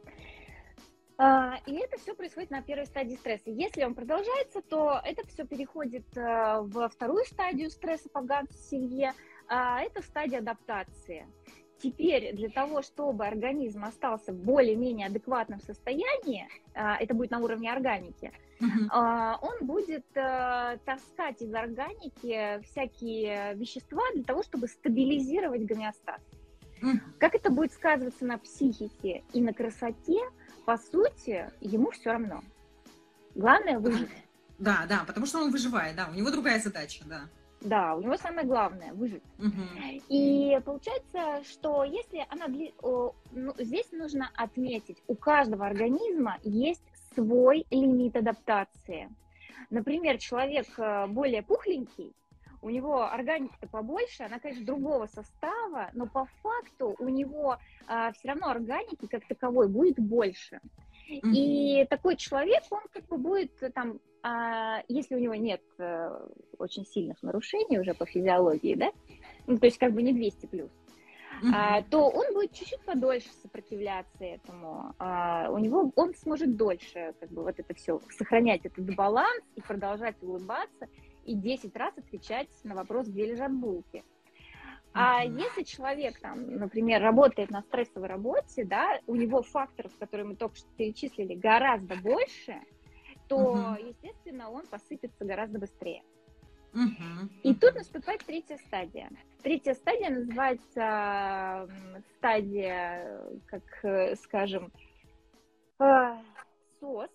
[1.18, 3.50] А, и это все происходит на первой стадии стресса.
[3.50, 9.12] Если он продолжается, то это все переходит э, во вторую стадию стресса по Гансу Силье.
[9.48, 11.26] А, это стадия адаптации.
[11.78, 17.72] Теперь для того, чтобы организм остался в более-менее адекватном состоянии, а, это будет на уровне
[17.72, 19.36] органики, uh-huh.
[19.42, 26.20] он будет э, таскать из органики всякие вещества для того, чтобы стабилизировать гомеостаз.
[26.82, 26.98] Uh-huh.
[27.18, 30.20] Как это будет сказываться на психике и на красоте,
[30.66, 32.42] по сути, ему все равно.
[33.34, 34.10] Главное выжить.
[34.58, 37.28] Да, да, потому что он выживает, да, у него другая задача, да.
[37.60, 39.22] Да, у него самое главное выжить.
[39.38, 39.62] Угу.
[40.08, 42.46] И получается, что если она
[43.32, 49.08] ну, здесь нужно отметить, у каждого организма есть свой лимит адаптации.
[49.70, 52.14] Например, человек э, более пухленький,
[52.62, 58.28] у него органика-то побольше, она, конечно, другого состава, но по факту у него а, все
[58.28, 60.60] равно органики как таковой будет больше.
[61.10, 61.32] Mm-hmm.
[61.32, 66.28] И такой человек, он как бы будет там, а, если у него нет а,
[66.58, 68.90] очень сильных нарушений уже по физиологии, да,
[69.46, 70.70] ну, то есть как бы не 200 плюс,
[71.42, 71.50] mm-hmm.
[71.54, 74.94] а, то он будет чуть-чуть подольше сопротивляться этому.
[74.98, 79.60] А, у него он сможет дольше как бы вот это все сохранять этот баланс и
[79.60, 80.88] продолжать улыбаться
[81.26, 84.04] и 10 раз отвечать на вопрос, где лежат булки.
[84.98, 90.36] А если человек, там, например, работает на стрессовой работе, да, у него факторов, которые мы
[90.36, 92.58] только что перечислили, гораздо больше,
[93.28, 93.88] то, mm-hmm.
[93.88, 96.02] естественно, он посыпется гораздо быстрее.
[96.72, 97.28] Mm-hmm.
[97.42, 99.10] И тут наступает третья стадия.
[99.42, 101.68] Третья стадия называется
[102.16, 104.72] стадия, как, э, скажем,
[105.78, 106.16] э,
[106.80, 107.10] СОС,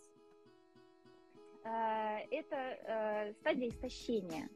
[1.63, 4.49] это э, стадия истощения.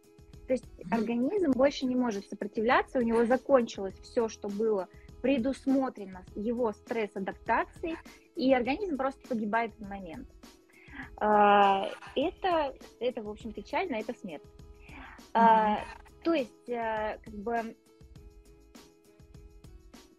[0.47, 4.87] То есть организм больше не может сопротивляться, у него закончилось все, что было
[5.21, 7.97] предусмотрено его стресс-адаптацией,
[8.35, 10.27] и организм просто погибает в момент.
[11.19, 14.43] Э, это, это, в общем, печально, это смерть.
[15.33, 15.77] Mm-hmm.
[16.23, 17.75] То есть, как бы,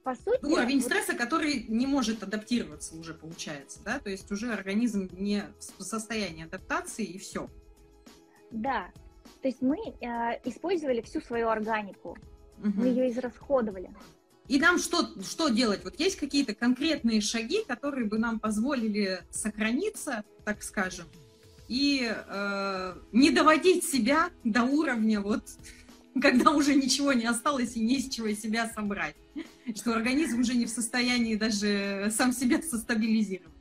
[0.06, 0.44] по сути...
[0.44, 3.98] Уровень стресса, который не может адаптироваться уже получается, да?
[3.98, 7.50] То есть уже организм не в состоянии адаптации и все.
[8.52, 8.92] Да.
[9.42, 12.16] То есть мы э, использовали всю свою органику.
[12.60, 12.72] Угу.
[12.76, 13.90] Мы ее израсходовали.
[14.46, 15.82] И нам что, что делать?
[15.82, 21.06] Вот есть какие-то конкретные шаги, которые бы нам позволили сохраниться, так скажем,
[21.66, 25.42] и э, не доводить себя до уровня вот
[26.20, 29.16] когда уже ничего не осталось и не из чего себя собрать.
[29.74, 33.52] Что организм уже не в состоянии даже сам себя состабилизировать.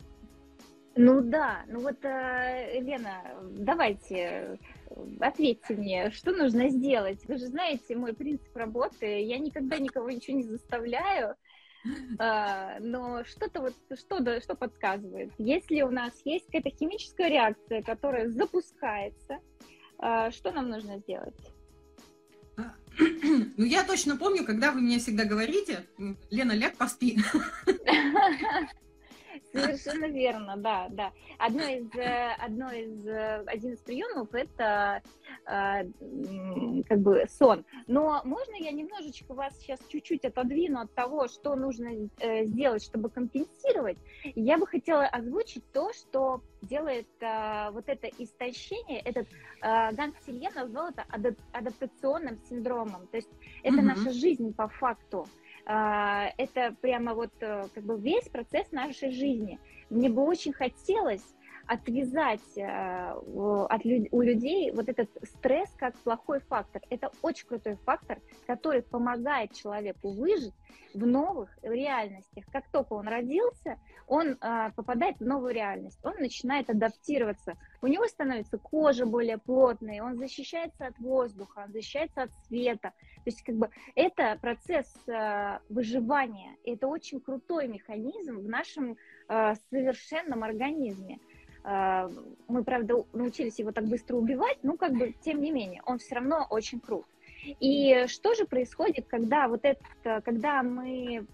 [0.98, 4.58] Ну да, ну вот, э, Лена, давайте,
[5.20, 7.20] ответьте мне, что нужно сделать?
[7.28, 11.36] Вы же знаете мой принцип работы, я никогда никого ничего не заставляю,
[11.84, 15.34] э, но что-то вот, что, что подсказывает?
[15.38, 19.40] Если у нас есть какая-то химическая реакция, которая запускается,
[20.02, 21.36] э, что нам нужно сделать?
[23.58, 25.86] Ну, я точно помню, когда вы мне всегда говорите,
[26.30, 27.20] Лена, ляг, поспи.
[29.52, 31.12] Совершенно верно, да, да.
[31.38, 35.02] Одно из, э, одно из, э, один из приемов это
[35.48, 37.66] э, как бы сон.
[37.88, 42.10] Но можно я немножечко вас сейчас чуть-чуть отодвину от того, что нужно
[42.46, 43.98] сделать, чтобы компенсировать?
[44.36, 49.28] Я бы хотела озвучить то, что делает вот это истощение, этот
[49.62, 53.08] Ганс Силье назвал это адап адаптационным синдромом.
[53.08, 53.30] То есть
[53.64, 53.86] это угу.
[53.86, 55.28] наша жизнь по факту.
[55.66, 59.60] А, это прямо вот э, как бы весь процесс нашей жизни.
[59.90, 61.35] Мне бы очень хотелось
[61.68, 66.82] отвязать э, от, у людей вот этот стресс как плохой фактор.
[66.90, 70.54] Это очень крутой фактор, который помогает человеку выжить
[70.94, 72.46] в новых реальностях.
[72.52, 77.56] Как только он родился, он э, попадает в новую реальность, он начинает адаптироваться.
[77.82, 82.94] У него становится кожа более плотной, он защищается от воздуха, он защищается от света.
[83.26, 86.56] То есть как бы это процесс э, выживания.
[86.64, 88.98] Это очень крутой механизм в нашем
[89.28, 91.20] э, совершенном организме.
[91.66, 92.10] Э,
[92.48, 96.16] мы, правда, научились его так быстро убивать, но как бы, тем не менее, он все
[96.16, 97.06] равно очень крут.
[97.60, 101.26] И что же происходит, когда вот это, когда мы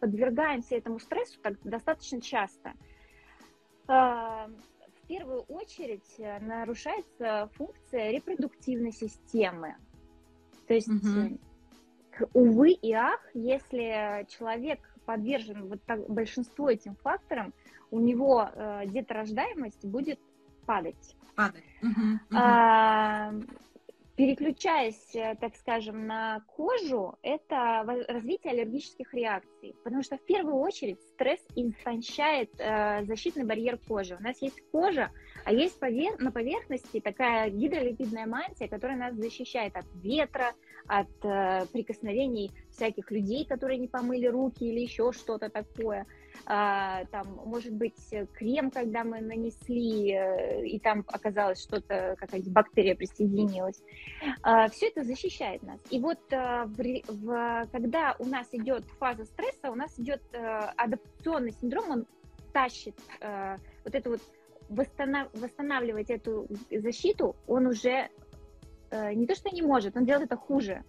[0.00, 2.74] подвергаемся этому стрессу так достаточно часто?
[3.88, 9.74] Э, в первую очередь э, нарушается функция репродуктивной системы.
[10.68, 11.40] То есть, угу.
[12.32, 14.78] увы и ах, если человек
[15.10, 17.52] подвержен вот так, большинству этим факторам,
[17.90, 20.20] у него э, деторождаемость будет
[20.66, 21.16] падать.
[21.34, 21.64] Падать.
[21.82, 22.36] Угу, угу.
[22.38, 23.32] А,
[24.14, 31.00] переключаясь, э, так скажем, на кожу, это развитие аллергических реакций, потому что в первую очередь
[31.14, 34.14] стресс истончает э, защитный барьер кожи.
[34.14, 35.10] У нас есть кожа,
[35.44, 36.20] а есть повер...
[36.20, 40.52] на поверхности такая гидролипидная мантия, которая нас защищает от ветра,
[40.86, 46.06] от э, прикосновений всяких людей, которые не помыли руки или еще что-то такое.
[46.46, 47.98] А, там, может быть,
[48.32, 53.82] крем, когда мы нанесли, э, и там оказалось что-то, какая-то бактерия присоединилась.
[54.42, 55.80] А, все это защищает нас.
[55.90, 60.72] И вот а, в, в, когда у нас идет фаза стресса, у нас идет а,
[60.76, 62.06] адаптационный синдром, он
[62.52, 62.96] тащит
[63.84, 64.20] вот эту вот
[64.70, 68.08] восстанавливать эту защиту, он уже
[68.90, 70.84] э, не то что не может, он делает это хуже.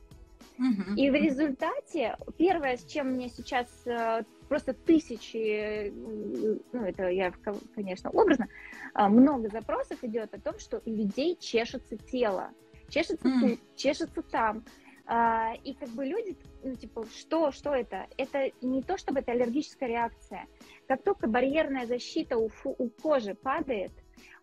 [0.96, 7.32] И в результате первое, с чем мне сейчас э, просто тысячи, ну это я,
[7.76, 8.48] конечно, образно,
[8.94, 12.52] э, много запросов идет о том, что у людей чешется тело,
[12.90, 14.64] чешется тут, чешется там.
[15.08, 18.06] Uh, и как бы люди, ну, типа, что, что это?
[18.18, 20.48] Это не то, чтобы это аллергическая реакция.
[20.88, 23.92] Как только барьерная защита у, фу, у кожи падает,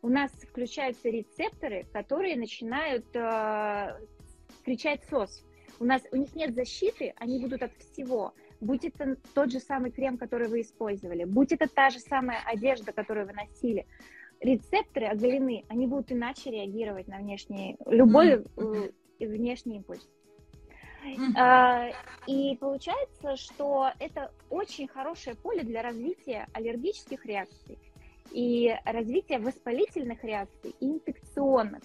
[0.02, 3.98] у нас включаются рецепторы, которые начинают э,
[4.64, 5.42] кричать сос.
[5.80, 8.34] У нас у них нет защиты, они будут от всего.
[8.60, 12.92] Будь это тот же самый крем, который вы использовали, будь это та же самая одежда,
[12.92, 13.86] которую вы носили,
[14.40, 18.92] рецепторы оголены, они будут иначе реагировать на внешний, любой mm-hmm.
[19.20, 20.08] внешний импульс.
[21.04, 21.94] Mm-hmm.
[22.26, 27.78] И получается, что это очень хорошее поле для развития аллергических реакций
[28.32, 31.82] и развития воспалительных реакций и инфекционных.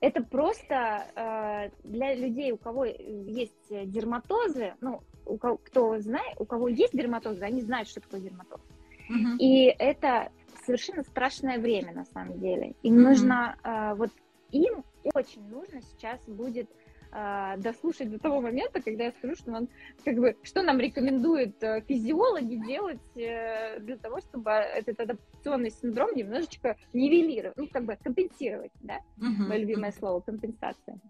[0.00, 6.44] Это просто э, для людей, у кого есть дерматозы, ну, у кого, кто знает, у
[6.44, 8.60] кого есть дерматозы, они знают, что такое дерматоз.
[9.10, 9.36] Mm-hmm.
[9.38, 10.30] И это
[10.64, 12.74] совершенно страшное время на самом деле.
[12.82, 13.02] Им mm-hmm.
[13.02, 14.10] нужно, э, вот
[14.52, 14.84] им
[15.14, 16.68] очень нужно сейчас будет
[17.18, 19.68] а, дослушать до того момента, когда я скажу, что, нам,
[20.04, 26.14] как бы, что нам рекомендуют э, физиологи делать э, для того, чтобы этот адаптационный синдром
[26.14, 29.48] немножечко нивелировать, ну, как бы компенсировать, да, uh-huh.
[29.48, 31.00] мое любимое слово, компенсация.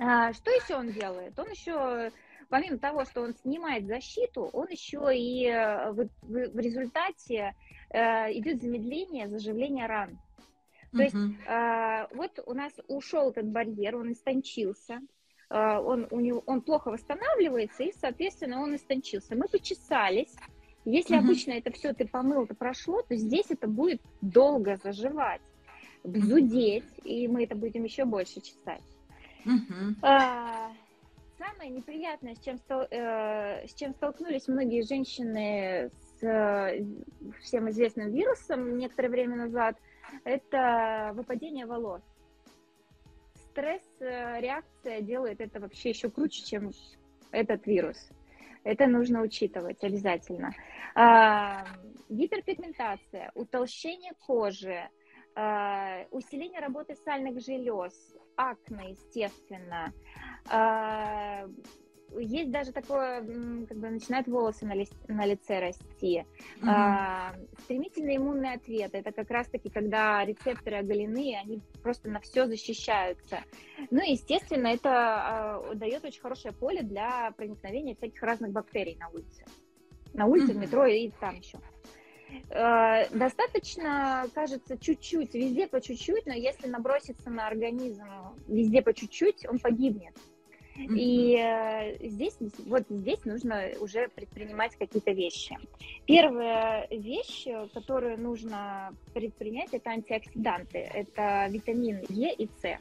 [0.00, 1.38] А, что еще он делает?
[1.38, 2.10] Он еще
[2.48, 7.54] помимо того, что он снимает защиту, он еще и э, в, в, в результате
[7.90, 10.18] э, идет замедление заживления ран.
[10.92, 11.16] То есть
[11.46, 15.00] э, вот у нас ушел этот барьер, он истончился,
[15.50, 19.36] э, он, у него, он плохо восстанавливается, и, соответственно, он истончился.
[19.36, 20.34] Мы почесались.
[20.84, 25.42] Если uh обычно это все ты помыл, это прошло, то здесь это будет долго заживать,
[26.02, 28.82] зудеть, и мы это будем еще больше чесать.
[29.44, 30.70] uh А,
[31.36, 36.86] самое неприятное, с чем, стол, э, с чем столкнулись многие женщины с э,
[37.42, 39.76] всем известным вирусом некоторое время назад–
[40.24, 42.02] это выпадение волос.
[43.50, 46.70] Стресс-реакция делает это вообще еще круче, чем
[47.30, 48.10] этот вирус.
[48.64, 50.52] Это нужно учитывать обязательно.
[50.94, 51.64] А,
[52.08, 54.88] гиперпигментация, утолщение кожи,
[55.34, 57.94] а, усиление работы сальных желез,
[58.36, 59.92] акне, естественно,
[60.50, 61.46] а,
[62.18, 66.24] есть даже такое, как бы начинают волосы на, ли, на лице расти.
[66.60, 66.68] Mm-hmm.
[66.68, 67.34] А,
[67.64, 73.40] стремительный иммунный ответ это как раз-таки, когда рецепторы оголены, они просто на все защищаются.
[73.90, 79.08] Ну и, естественно, это а, дает очень хорошее поле для проникновения всяких разных бактерий на
[79.08, 79.44] улице.
[80.14, 80.54] На улице, mm-hmm.
[80.54, 81.58] в метро и там еще.
[82.50, 88.04] А, достаточно, кажется, чуть-чуть, везде по чуть-чуть, но если наброситься на организм
[88.46, 90.14] везде по чуть-чуть, он погибнет.
[90.78, 95.58] И э, здесь, вот здесь нужно уже предпринимать какие-то вещи.
[96.06, 100.78] Первая вещь, которую нужно предпринять, это антиоксиданты.
[100.78, 102.78] Это витамин Е и С.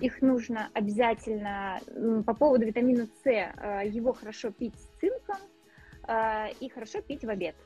[0.00, 1.80] Их нужно обязательно,
[2.26, 5.36] по поводу витамина С, э, его хорошо пить с цинком
[6.06, 7.56] э, и хорошо пить в обед.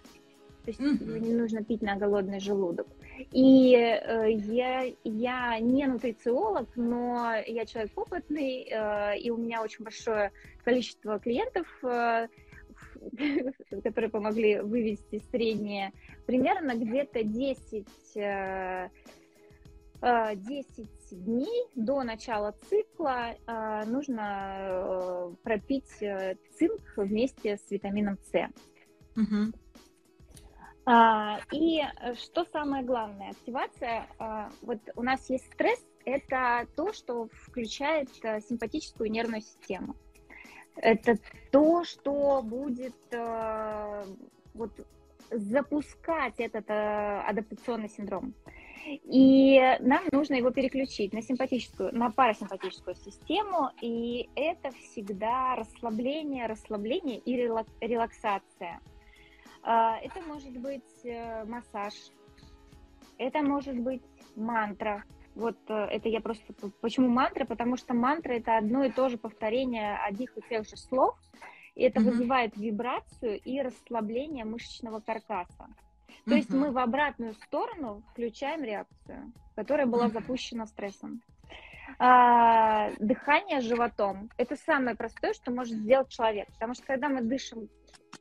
[0.69, 1.09] То есть mm-hmm.
[1.09, 2.87] его не нужно пить на голодный желудок.
[3.33, 9.83] И э, я, я не нутрициолог, но я человек опытный, э, и у меня очень
[9.83, 10.31] большое
[10.65, 12.29] количество клиентов, э,
[13.83, 15.95] которые помогли вывести среднее,
[16.27, 18.91] примерно где-то 10, э,
[20.03, 28.51] 10 дней до начала цикла э, нужно э, пропить э, цинк вместе с витамином С.
[29.17, 29.53] Угу.
[30.91, 36.95] А, и э, что самое главное, активация, а, вот у нас есть стресс, это то,
[36.95, 39.97] что включает э, симпатическую нервную систему.
[40.77, 41.19] Это
[41.53, 44.05] то, что будет э,
[44.55, 44.71] вот,
[45.31, 48.33] запускать этот адаптационный синдром.
[48.87, 57.19] И нам нужно его переключить на симпатическую, на парасимпатическую систему, и это всегда расслабление, расслабление
[57.19, 58.81] и релаксация.
[59.63, 61.95] А, это может быть э, массаж,
[63.19, 64.03] это может быть
[64.37, 65.05] мантра.
[65.35, 66.53] Вот э, это я просто...
[66.81, 67.45] Почему мантра?
[67.45, 71.17] Потому что мантра это одно и то же повторение одних и тех же слов,
[71.75, 72.05] и это mm-hmm.
[72.05, 75.69] вызывает вибрацию и расслабление мышечного каркаса.
[76.25, 76.37] То mm-hmm.
[76.37, 80.13] есть мы в обратную сторону включаем реакцию, которая была mm-hmm.
[80.13, 81.23] запущена стрессом.
[81.99, 86.49] А, дыхание животом– это самое простое, что может сделать человек.
[86.53, 87.69] Потому что когда мы дышим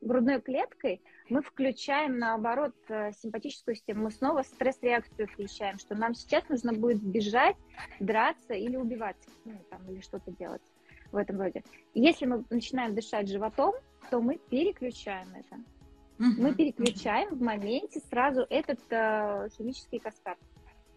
[0.00, 6.48] грудной клеткой, мы включаем, наоборот, э, симпатическую систему, мы снова стресс-реакцию включаем, что нам сейчас
[6.48, 7.56] нужно будет бежать,
[8.00, 10.62] драться или убивать, ну, там, или что-то делать
[11.12, 11.62] в этом роде.
[11.94, 13.74] Если мы начинаем дышать животом,
[14.10, 15.56] то мы переключаем это.
[16.18, 16.34] Uh-huh.
[16.36, 20.38] Мы переключаем в моменте сразу этот э, химический каскад.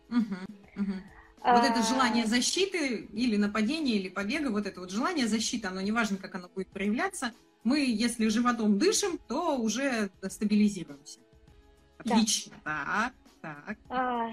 [0.10, 0.46] Uh-huh.
[0.78, 1.02] Uh-huh.
[1.44, 6.18] Вот это желание защиты или нападения, или побега, вот это вот желание защиты, оно неважно,
[6.18, 11.20] как оно будет проявляться, мы, если животом дышим, то уже стабилизируемся.
[11.97, 12.55] Отлично.
[12.66, 13.12] Да.
[13.41, 13.78] Так, так.
[13.89, 14.30] А,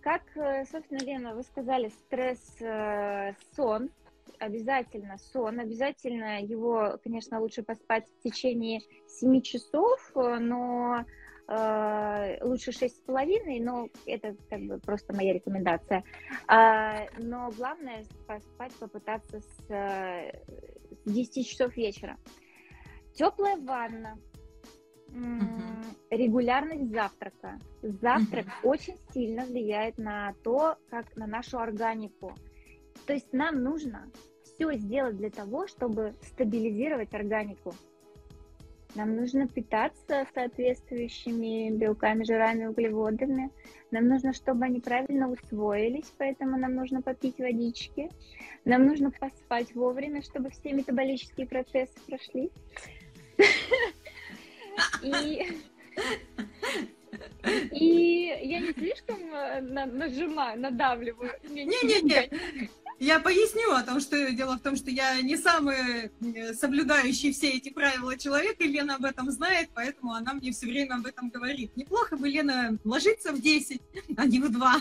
[0.00, 3.90] как, э, собственно, Лена, вы сказали, стресс, э, сон,
[4.38, 11.04] обязательно сон, обязательно его, конечно, лучше поспать в течение 7 часов, но
[11.48, 16.04] э, лучше шесть с половиной, но это как бы просто моя рекомендация.
[16.46, 22.16] А, но главное поспать, попытаться с, с 10 часов вечера.
[23.18, 24.16] Теплая ванна,
[26.08, 27.58] регулярность завтрака.
[27.82, 32.32] Завтрак очень сильно влияет на то, как на нашу органику.
[33.08, 34.08] То есть нам нужно
[34.44, 37.74] все сделать для того, чтобы стабилизировать органику.
[38.94, 43.50] Нам нужно питаться соответствующими белками, жирами, углеводами.
[43.90, 48.10] Нам нужно, чтобы они правильно усвоились, поэтому нам нужно попить водички.
[48.64, 52.52] Нам нужно поспать вовремя, чтобы все метаболические процессы прошли.
[55.02, 55.46] И,
[57.72, 61.32] и я не слишком э, нажимаю, надавливаю.
[61.48, 62.30] Не-не-не,
[63.00, 67.50] я поясню о том, что дело в том, что я не самый э, соблюдающий все
[67.50, 71.30] эти правила человек, и Лена об этом знает, поэтому она мне все время об этом
[71.30, 71.76] говорит.
[71.76, 73.80] Неплохо бы, Лена, ложиться в 10,
[74.16, 74.76] а не в 2.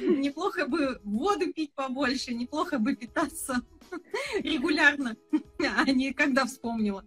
[0.00, 3.62] Неплохо бы воду пить побольше, неплохо бы питаться
[4.38, 5.16] регулярно,
[5.76, 7.04] а не когда вспомнила.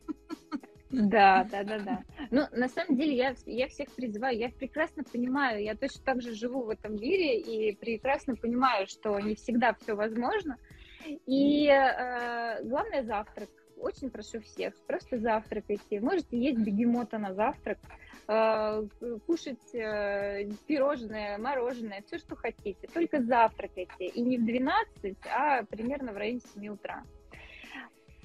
[0.94, 2.04] Да, да, да, да.
[2.30, 6.36] Ну, на самом деле, я, я всех призываю, я прекрасно понимаю, я точно так же
[6.36, 10.56] живу в этом мире и прекрасно понимаю, что не всегда все возможно.
[11.26, 13.50] И э, главное завтрак.
[13.76, 16.00] Очень прошу всех, просто завтракайте.
[16.00, 17.80] Можете есть бегемота на завтрак,
[18.28, 18.88] э,
[19.26, 22.88] кушать э, пирожное, мороженое, все, что хотите.
[22.94, 24.06] Только завтракайте.
[24.06, 27.04] И не в 12, а примерно в районе 7 утра.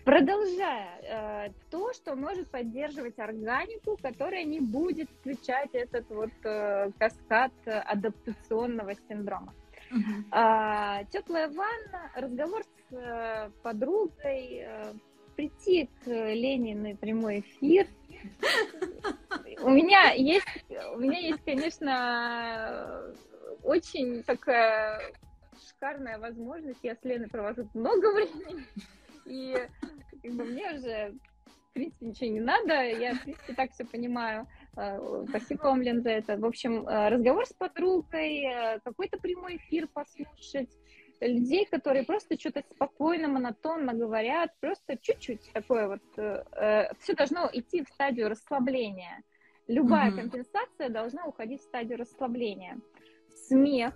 [0.08, 7.52] Продолжая, э, то, что может поддерживать органику, которая не будет включать этот вот э, каскад
[7.66, 9.52] адаптационного синдрома.
[9.90, 11.06] Uh-huh.
[11.12, 14.66] теплая ванна, разговор с э, подругой,
[15.36, 17.86] прийти к Лене на прямой эфир.
[19.60, 23.12] У меня есть, у меня есть, конечно,
[23.62, 25.12] очень такая
[25.68, 26.80] шикарная возможность.
[26.82, 28.64] Я с Леной провожу много времени.
[29.28, 29.56] И
[30.22, 31.14] как бы, мне уже,
[31.70, 32.82] в принципе, ничего не надо.
[32.82, 34.46] Я, в принципе, так все понимаю.
[34.76, 34.98] Э,
[35.28, 36.36] спасибо вам, Лен, за это.
[36.36, 40.70] В общем, э, разговор с подругой, э, какой-то прямой эфир послушать,
[41.20, 47.82] людей, которые просто что-то спокойно, монотонно говорят, просто чуть-чуть такое вот, э, все должно идти
[47.82, 49.22] в стадию расслабления.
[49.66, 50.16] Любая mm-hmm.
[50.16, 52.78] компенсация должна уходить в стадию расслабления.
[53.48, 53.94] Смех,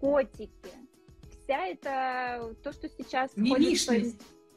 [0.00, 0.72] котики,
[1.46, 3.88] вся это то, что сейчас Мимишность.
[3.88, 4.14] ходит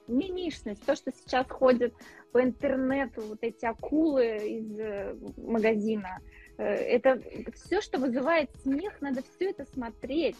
[0.07, 1.93] мимишность, то, что сейчас ходит
[2.31, 6.19] по интернету, вот эти акулы из э, магазина,
[6.57, 7.21] э, это
[7.53, 10.37] все, что вызывает смех, надо все это смотреть.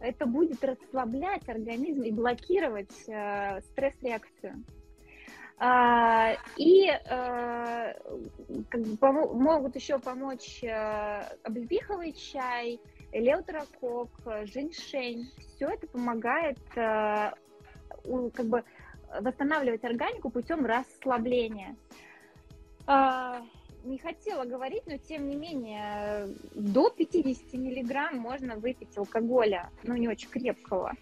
[0.00, 4.64] Это будет расслаблять организм и блокировать э, стресс-реакцию.
[5.58, 7.94] А, и э,
[8.70, 12.80] как бы, могут еще помочь э, облепиховый чай,
[13.12, 14.10] элеутерокок,
[14.44, 15.30] женьшень.
[15.38, 17.32] Все это помогает э,
[18.04, 18.64] у, как бы
[19.20, 21.76] восстанавливать органику путем расслабления.
[22.86, 23.42] А,
[23.84, 30.08] не хотела говорить, но тем не менее до 50 миллиграмм можно выпить алкоголя, но не
[30.08, 30.94] очень крепкого.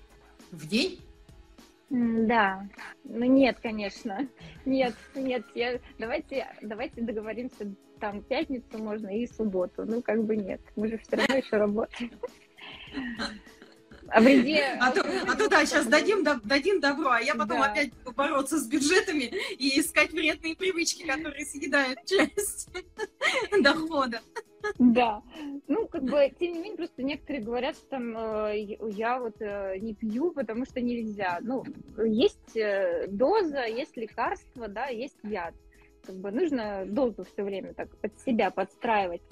[0.51, 1.01] В день?
[1.91, 2.69] Да,
[3.05, 4.29] ну нет, конечно,
[4.67, 10.61] нет, нет, я, давайте, давайте договоримся, там пятницу можно и субботу, ну как бы нет,
[10.77, 12.11] мы же все равно еще работаем.
[14.09, 14.79] О вреде...
[14.81, 17.67] А то, а то да, сейчас дадим, дадим добро, а я потом да.
[17.67, 22.71] опять буду бороться с бюджетами и искать вредные привычки, которые съедают часть
[23.63, 24.21] дохода.
[24.79, 25.23] Да.
[25.69, 29.79] Ну, как бы, тем не менее, просто некоторые говорят, что там э, я вот э,
[29.79, 31.39] не пью, потому что нельзя.
[31.43, 31.65] Ну,
[31.99, 35.55] есть э, доза, есть лекарство, да, есть яд.
[36.05, 39.23] Как бы нужно дозу все время так под себя подстраивать.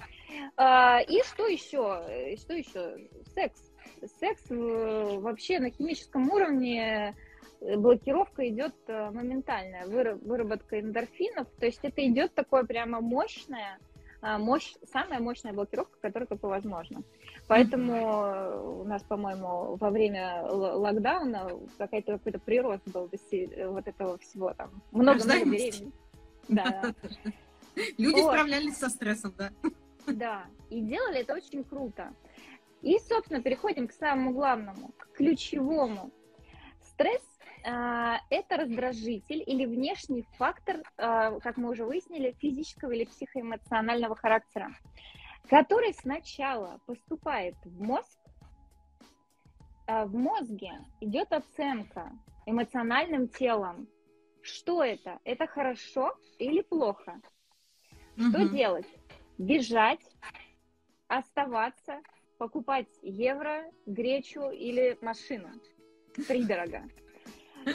[0.55, 2.35] А, и что еще?
[2.37, 3.09] Что еще?
[3.33, 3.67] Секс
[4.19, 7.15] секс э, вообще на химическом уровне
[7.61, 13.79] э, блокировка идет э, моментальная, выработка эндорфинов, то есть это идет такое прямо мощное,
[14.21, 17.03] мощь, самая мощная блокировка, которая только возможна.
[17.47, 24.81] Поэтому у нас, по-моему, во время локдауна какой-то какой-то прирост был вот этого всего там.
[24.91, 25.93] Много, много беременных.
[26.47, 26.93] Да.
[27.97, 28.31] Люди вот.
[28.31, 29.51] справлялись со стрессом, да.
[30.07, 32.13] Да, и делали это очень круто.
[32.81, 36.11] И, собственно, переходим к самому главному, к ключевому.
[36.81, 37.23] Стресс
[37.65, 44.71] э, это раздражитель или внешний фактор, э, как мы уже выяснили, физического или психоэмоционального характера,
[45.49, 48.17] который сначала поступает в мозг,
[49.87, 50.71] э, в мозге
[51.01, 52.11] идет оценка
[52.45, 53.87] эмоциональным телом.
[54.47, 55.19] Что это?
[55.25, 57.19] Это хорошо или плохо?
[58.17, 58.29] Угу.
[58.29, 58.87] Что делать?
[59.37, 59.99] Бежать,
[61.07, 61.99] оставаться,
[62.37, 65.49] покупать евро, гречу или машину.
[66.27, 66.81] Придорого.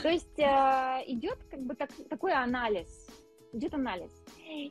[0.01, 3.07] То есть э, идет как бы так, такой анализ.
[3.53, 4.11] Идет анализ.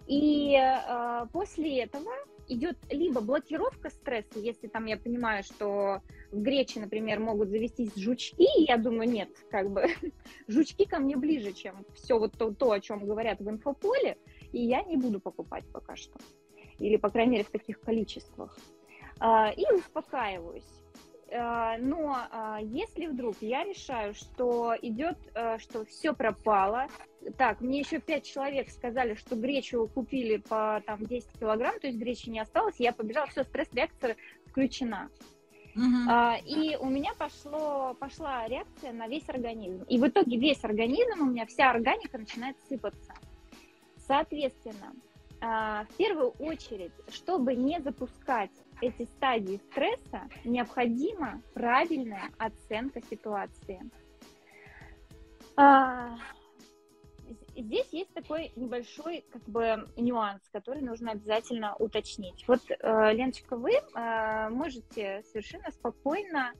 [0.08, 2.12] И э, после этого
[2.48, 8.42] идет либо блокировка стресса, если там я понимаю, что в грече, например, могут завестись жучки,
[8.42, 9.86] и я думаю, нет, как бы
[10.48, 14.18] жучки ко мне ближе, чем все вот то, то, о чем говорят в инфополе,
[14.52, 16.18] и я не буду покупать пока что.
[16.78, 18.56] Или, по крайней мере, в таких количествах.
[19.18, 20.64] А, и успокаиваюсь.
[21.30, 25.16] А, но а, если вдруг я решаю, что идет,
[25.58, 26.88] что все пропало,
[27.36, 31.98] так, мне еще пять человек сказали, что гречу купили по там 10 килограмм, то есть
[31.98, 34.16] гречи не осталось, я побежала, все, стресс-реакция
[34.46, 35.10] включена.
[35.74, 36.06] Uh-huh.
[36.08, 39.84] А, и у меня пошло, пошла реакция на весь организм.
[39.84, 43.14] И в итоге весь организм, у меня вся органика начинает сыпаться.
[44.06, 44.92] Соответственно,
[45.40, 48.50] а, в первую очередь, чтобы не запускать
[48.80, 53.80] эти стадии стресса, необходима правильная оценка ситуации.
[55.56, 56.16] А,
[57.56, 62.44] здесь есть такой небольшой как бы нюанс, который нужно обязательно уточнить.
[62.48, 66.52] Вот, э, Леночка, вы э, можете совершенно спокойно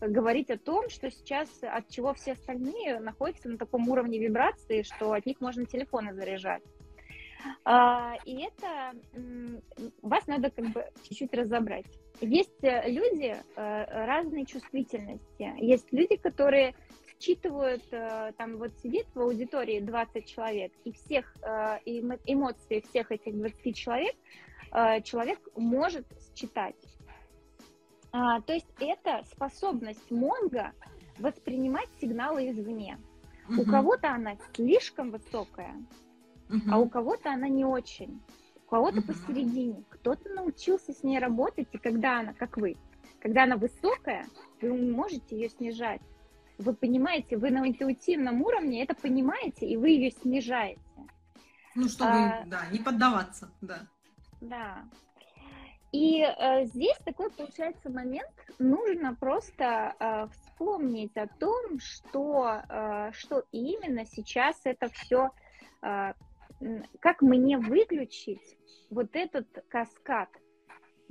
[0.00, 5.12] говорить о том, что сейчас от чего все остальные находятся на таком уровне вибрации, что
[5.12, 6.62] от них можно телефоны заряжать.
[7.64, 8.92] А, и это
[10.02, 11.86] вас надо как бы чуть-чуть разобрать.
[12.20, 15.54] Есть люди э, разной чувствительности.
[15.58, 16.74] Есть люди, которые
[17.20, 21.36] считывают, э, там вот сидит в аудитории 20 человек, и всех
[21.84, 24.16] и эмоции всех этих 20 человек
[25.04, 26.76] человек может считать.
[28.12, 30.72] А, то есть это способность мозга
[31.18, 32.98] воспринимать сигналы извне.
[33.56, 35.74] У кого-то она слишком высокая,
[36.48, 36.72] Мгм.
[36.72, 38.20] а у кого-то она не очень.
[38.66, 39.06] У кого-то Мгм.
[39.06, 39.84] посередине.
[39.88, 42.76] Кто-то научился с ней работать, и когда она, как вы,
[43.20, 44.26] когда она высокая,
[44.60, 46.00] вы можете ее снижать.
[46.60, 50.80] Вы понимаете, вы на интуитивном уровне это понимаете, и вы ее снижаете.
[51.74, 53.86] Ну, чтобы, А, да, не поддаваться, да.
[54.42, 54.84] Да.
[55.90, 63.44] И э, здесь такой получается момент, нужно просто э, вспомнить о том, что, э, что
[63.52, 65.30] именно сейчас это все,
[65.80, 68.58] как мне выключить
[68.90, 70.28] вот этот каскад.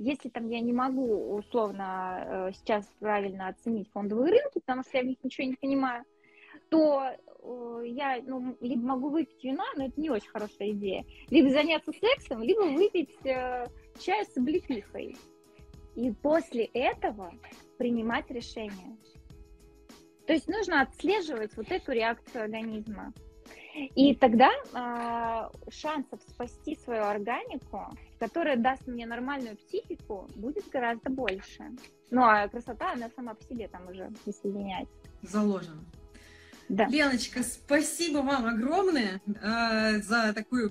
[0.02, 5.02] Если там я не могу условно э, сейчас правильно оценить фондовые рынки, потому что я
[5.02, 6.04] в них ничего не понимаю,
[6.70, 11.50] то э, я ну, либо могу выпить вина, но это не очень хорошая идея, либо
[11.50, 13.66] заняться сексом, либо выпить э,
[13.98, 15.16] чай с облепихой.
[15.96, 17.34] И после этого
[17.76, 18.96] принимать решение.
[20.26, 23.12] То есть нужно отслеживать вот эту реакцию организма.
[23.94, 27.86] И тогда э, шансов спасти свою органику,
[28.20, 31.64] которая даст мне нормальную психику, будет гораздо больше.
[32.10, 34.94] Ну а красота, она сама по себе там уже присоединяется.
[35.22, 35.82] Заложено.
[36.68, 36.86] Да.
[36.86, 40.70] Леночка, спасибо вам огромное э, за такой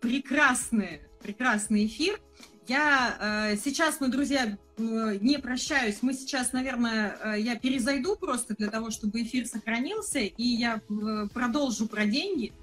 [0.00, 2.18] прекрасный, прекрасный эфир.
[2.66, 5.98] Я э, сейчас, мы, друзья, э, не прощаюсь.
[6.00, 11.26] Мы сейчас, наверное, э, я перезайду просто для того, чтобы эфир сохранился, и я э,
[11.34, 12.54] продолжу про деньги.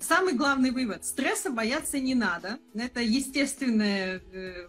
[0.00, 1.04] Самый главный вывод.
[1.04, 2.58] Стресса бояться не надо.
[2.74, 4.68] Это естественное, э,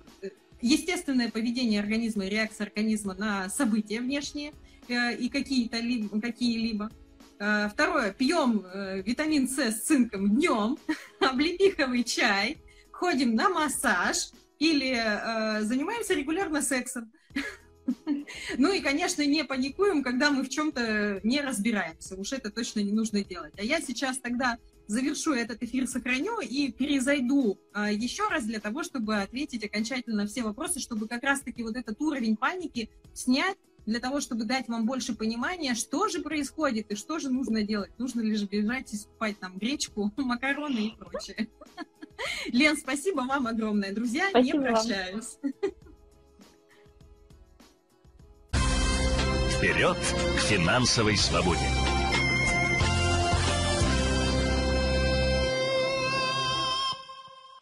[0.62, 4.54] естественное поведение организма и реакция организма на события внешние
[4.88, 6.90] э, и какие-то ли, какие-либо.
[7.40, 8.14] Э, Второе.
[8.14, 10.78] Пьем э, витамин С с цинком днем,
[11.20, 12.58] облепиховый чай,
[12.92, 17.12] ходим на массаж, или э, занимаемся регулярно сексом.
[18.58, 22.18] Ну и, конечно, не паникуем, когда мы в чем-то не разбираемся.
[22.18, 23.54] Уж это точно не нужно делать.
[23.58, 24.58] А я сейчас тогда
[24.88, 30.28] завершу этот эфир, сохраню и перезайду э, еще раз для того, чтобы ответить окончательно на
[30.28, 33.58] все вопросы, чтобы как раз-таки вот этот уровень паники снять,
[33.88, 37.90] для того, чтобы дать вам больше понимания, что же происходит и что же нужно делать.
[37.98, 41.48] Нужно лишь бежать и скупать там гречку, макароны и прочее.
[42.48, 43.94] Лен, спасибо вам огромное.
[43.94, 45.38] Друзья, спасибо не прощаюсь.
[49.58, 49.98] Вперед
[50.36, 51.87] к финансовой свободе!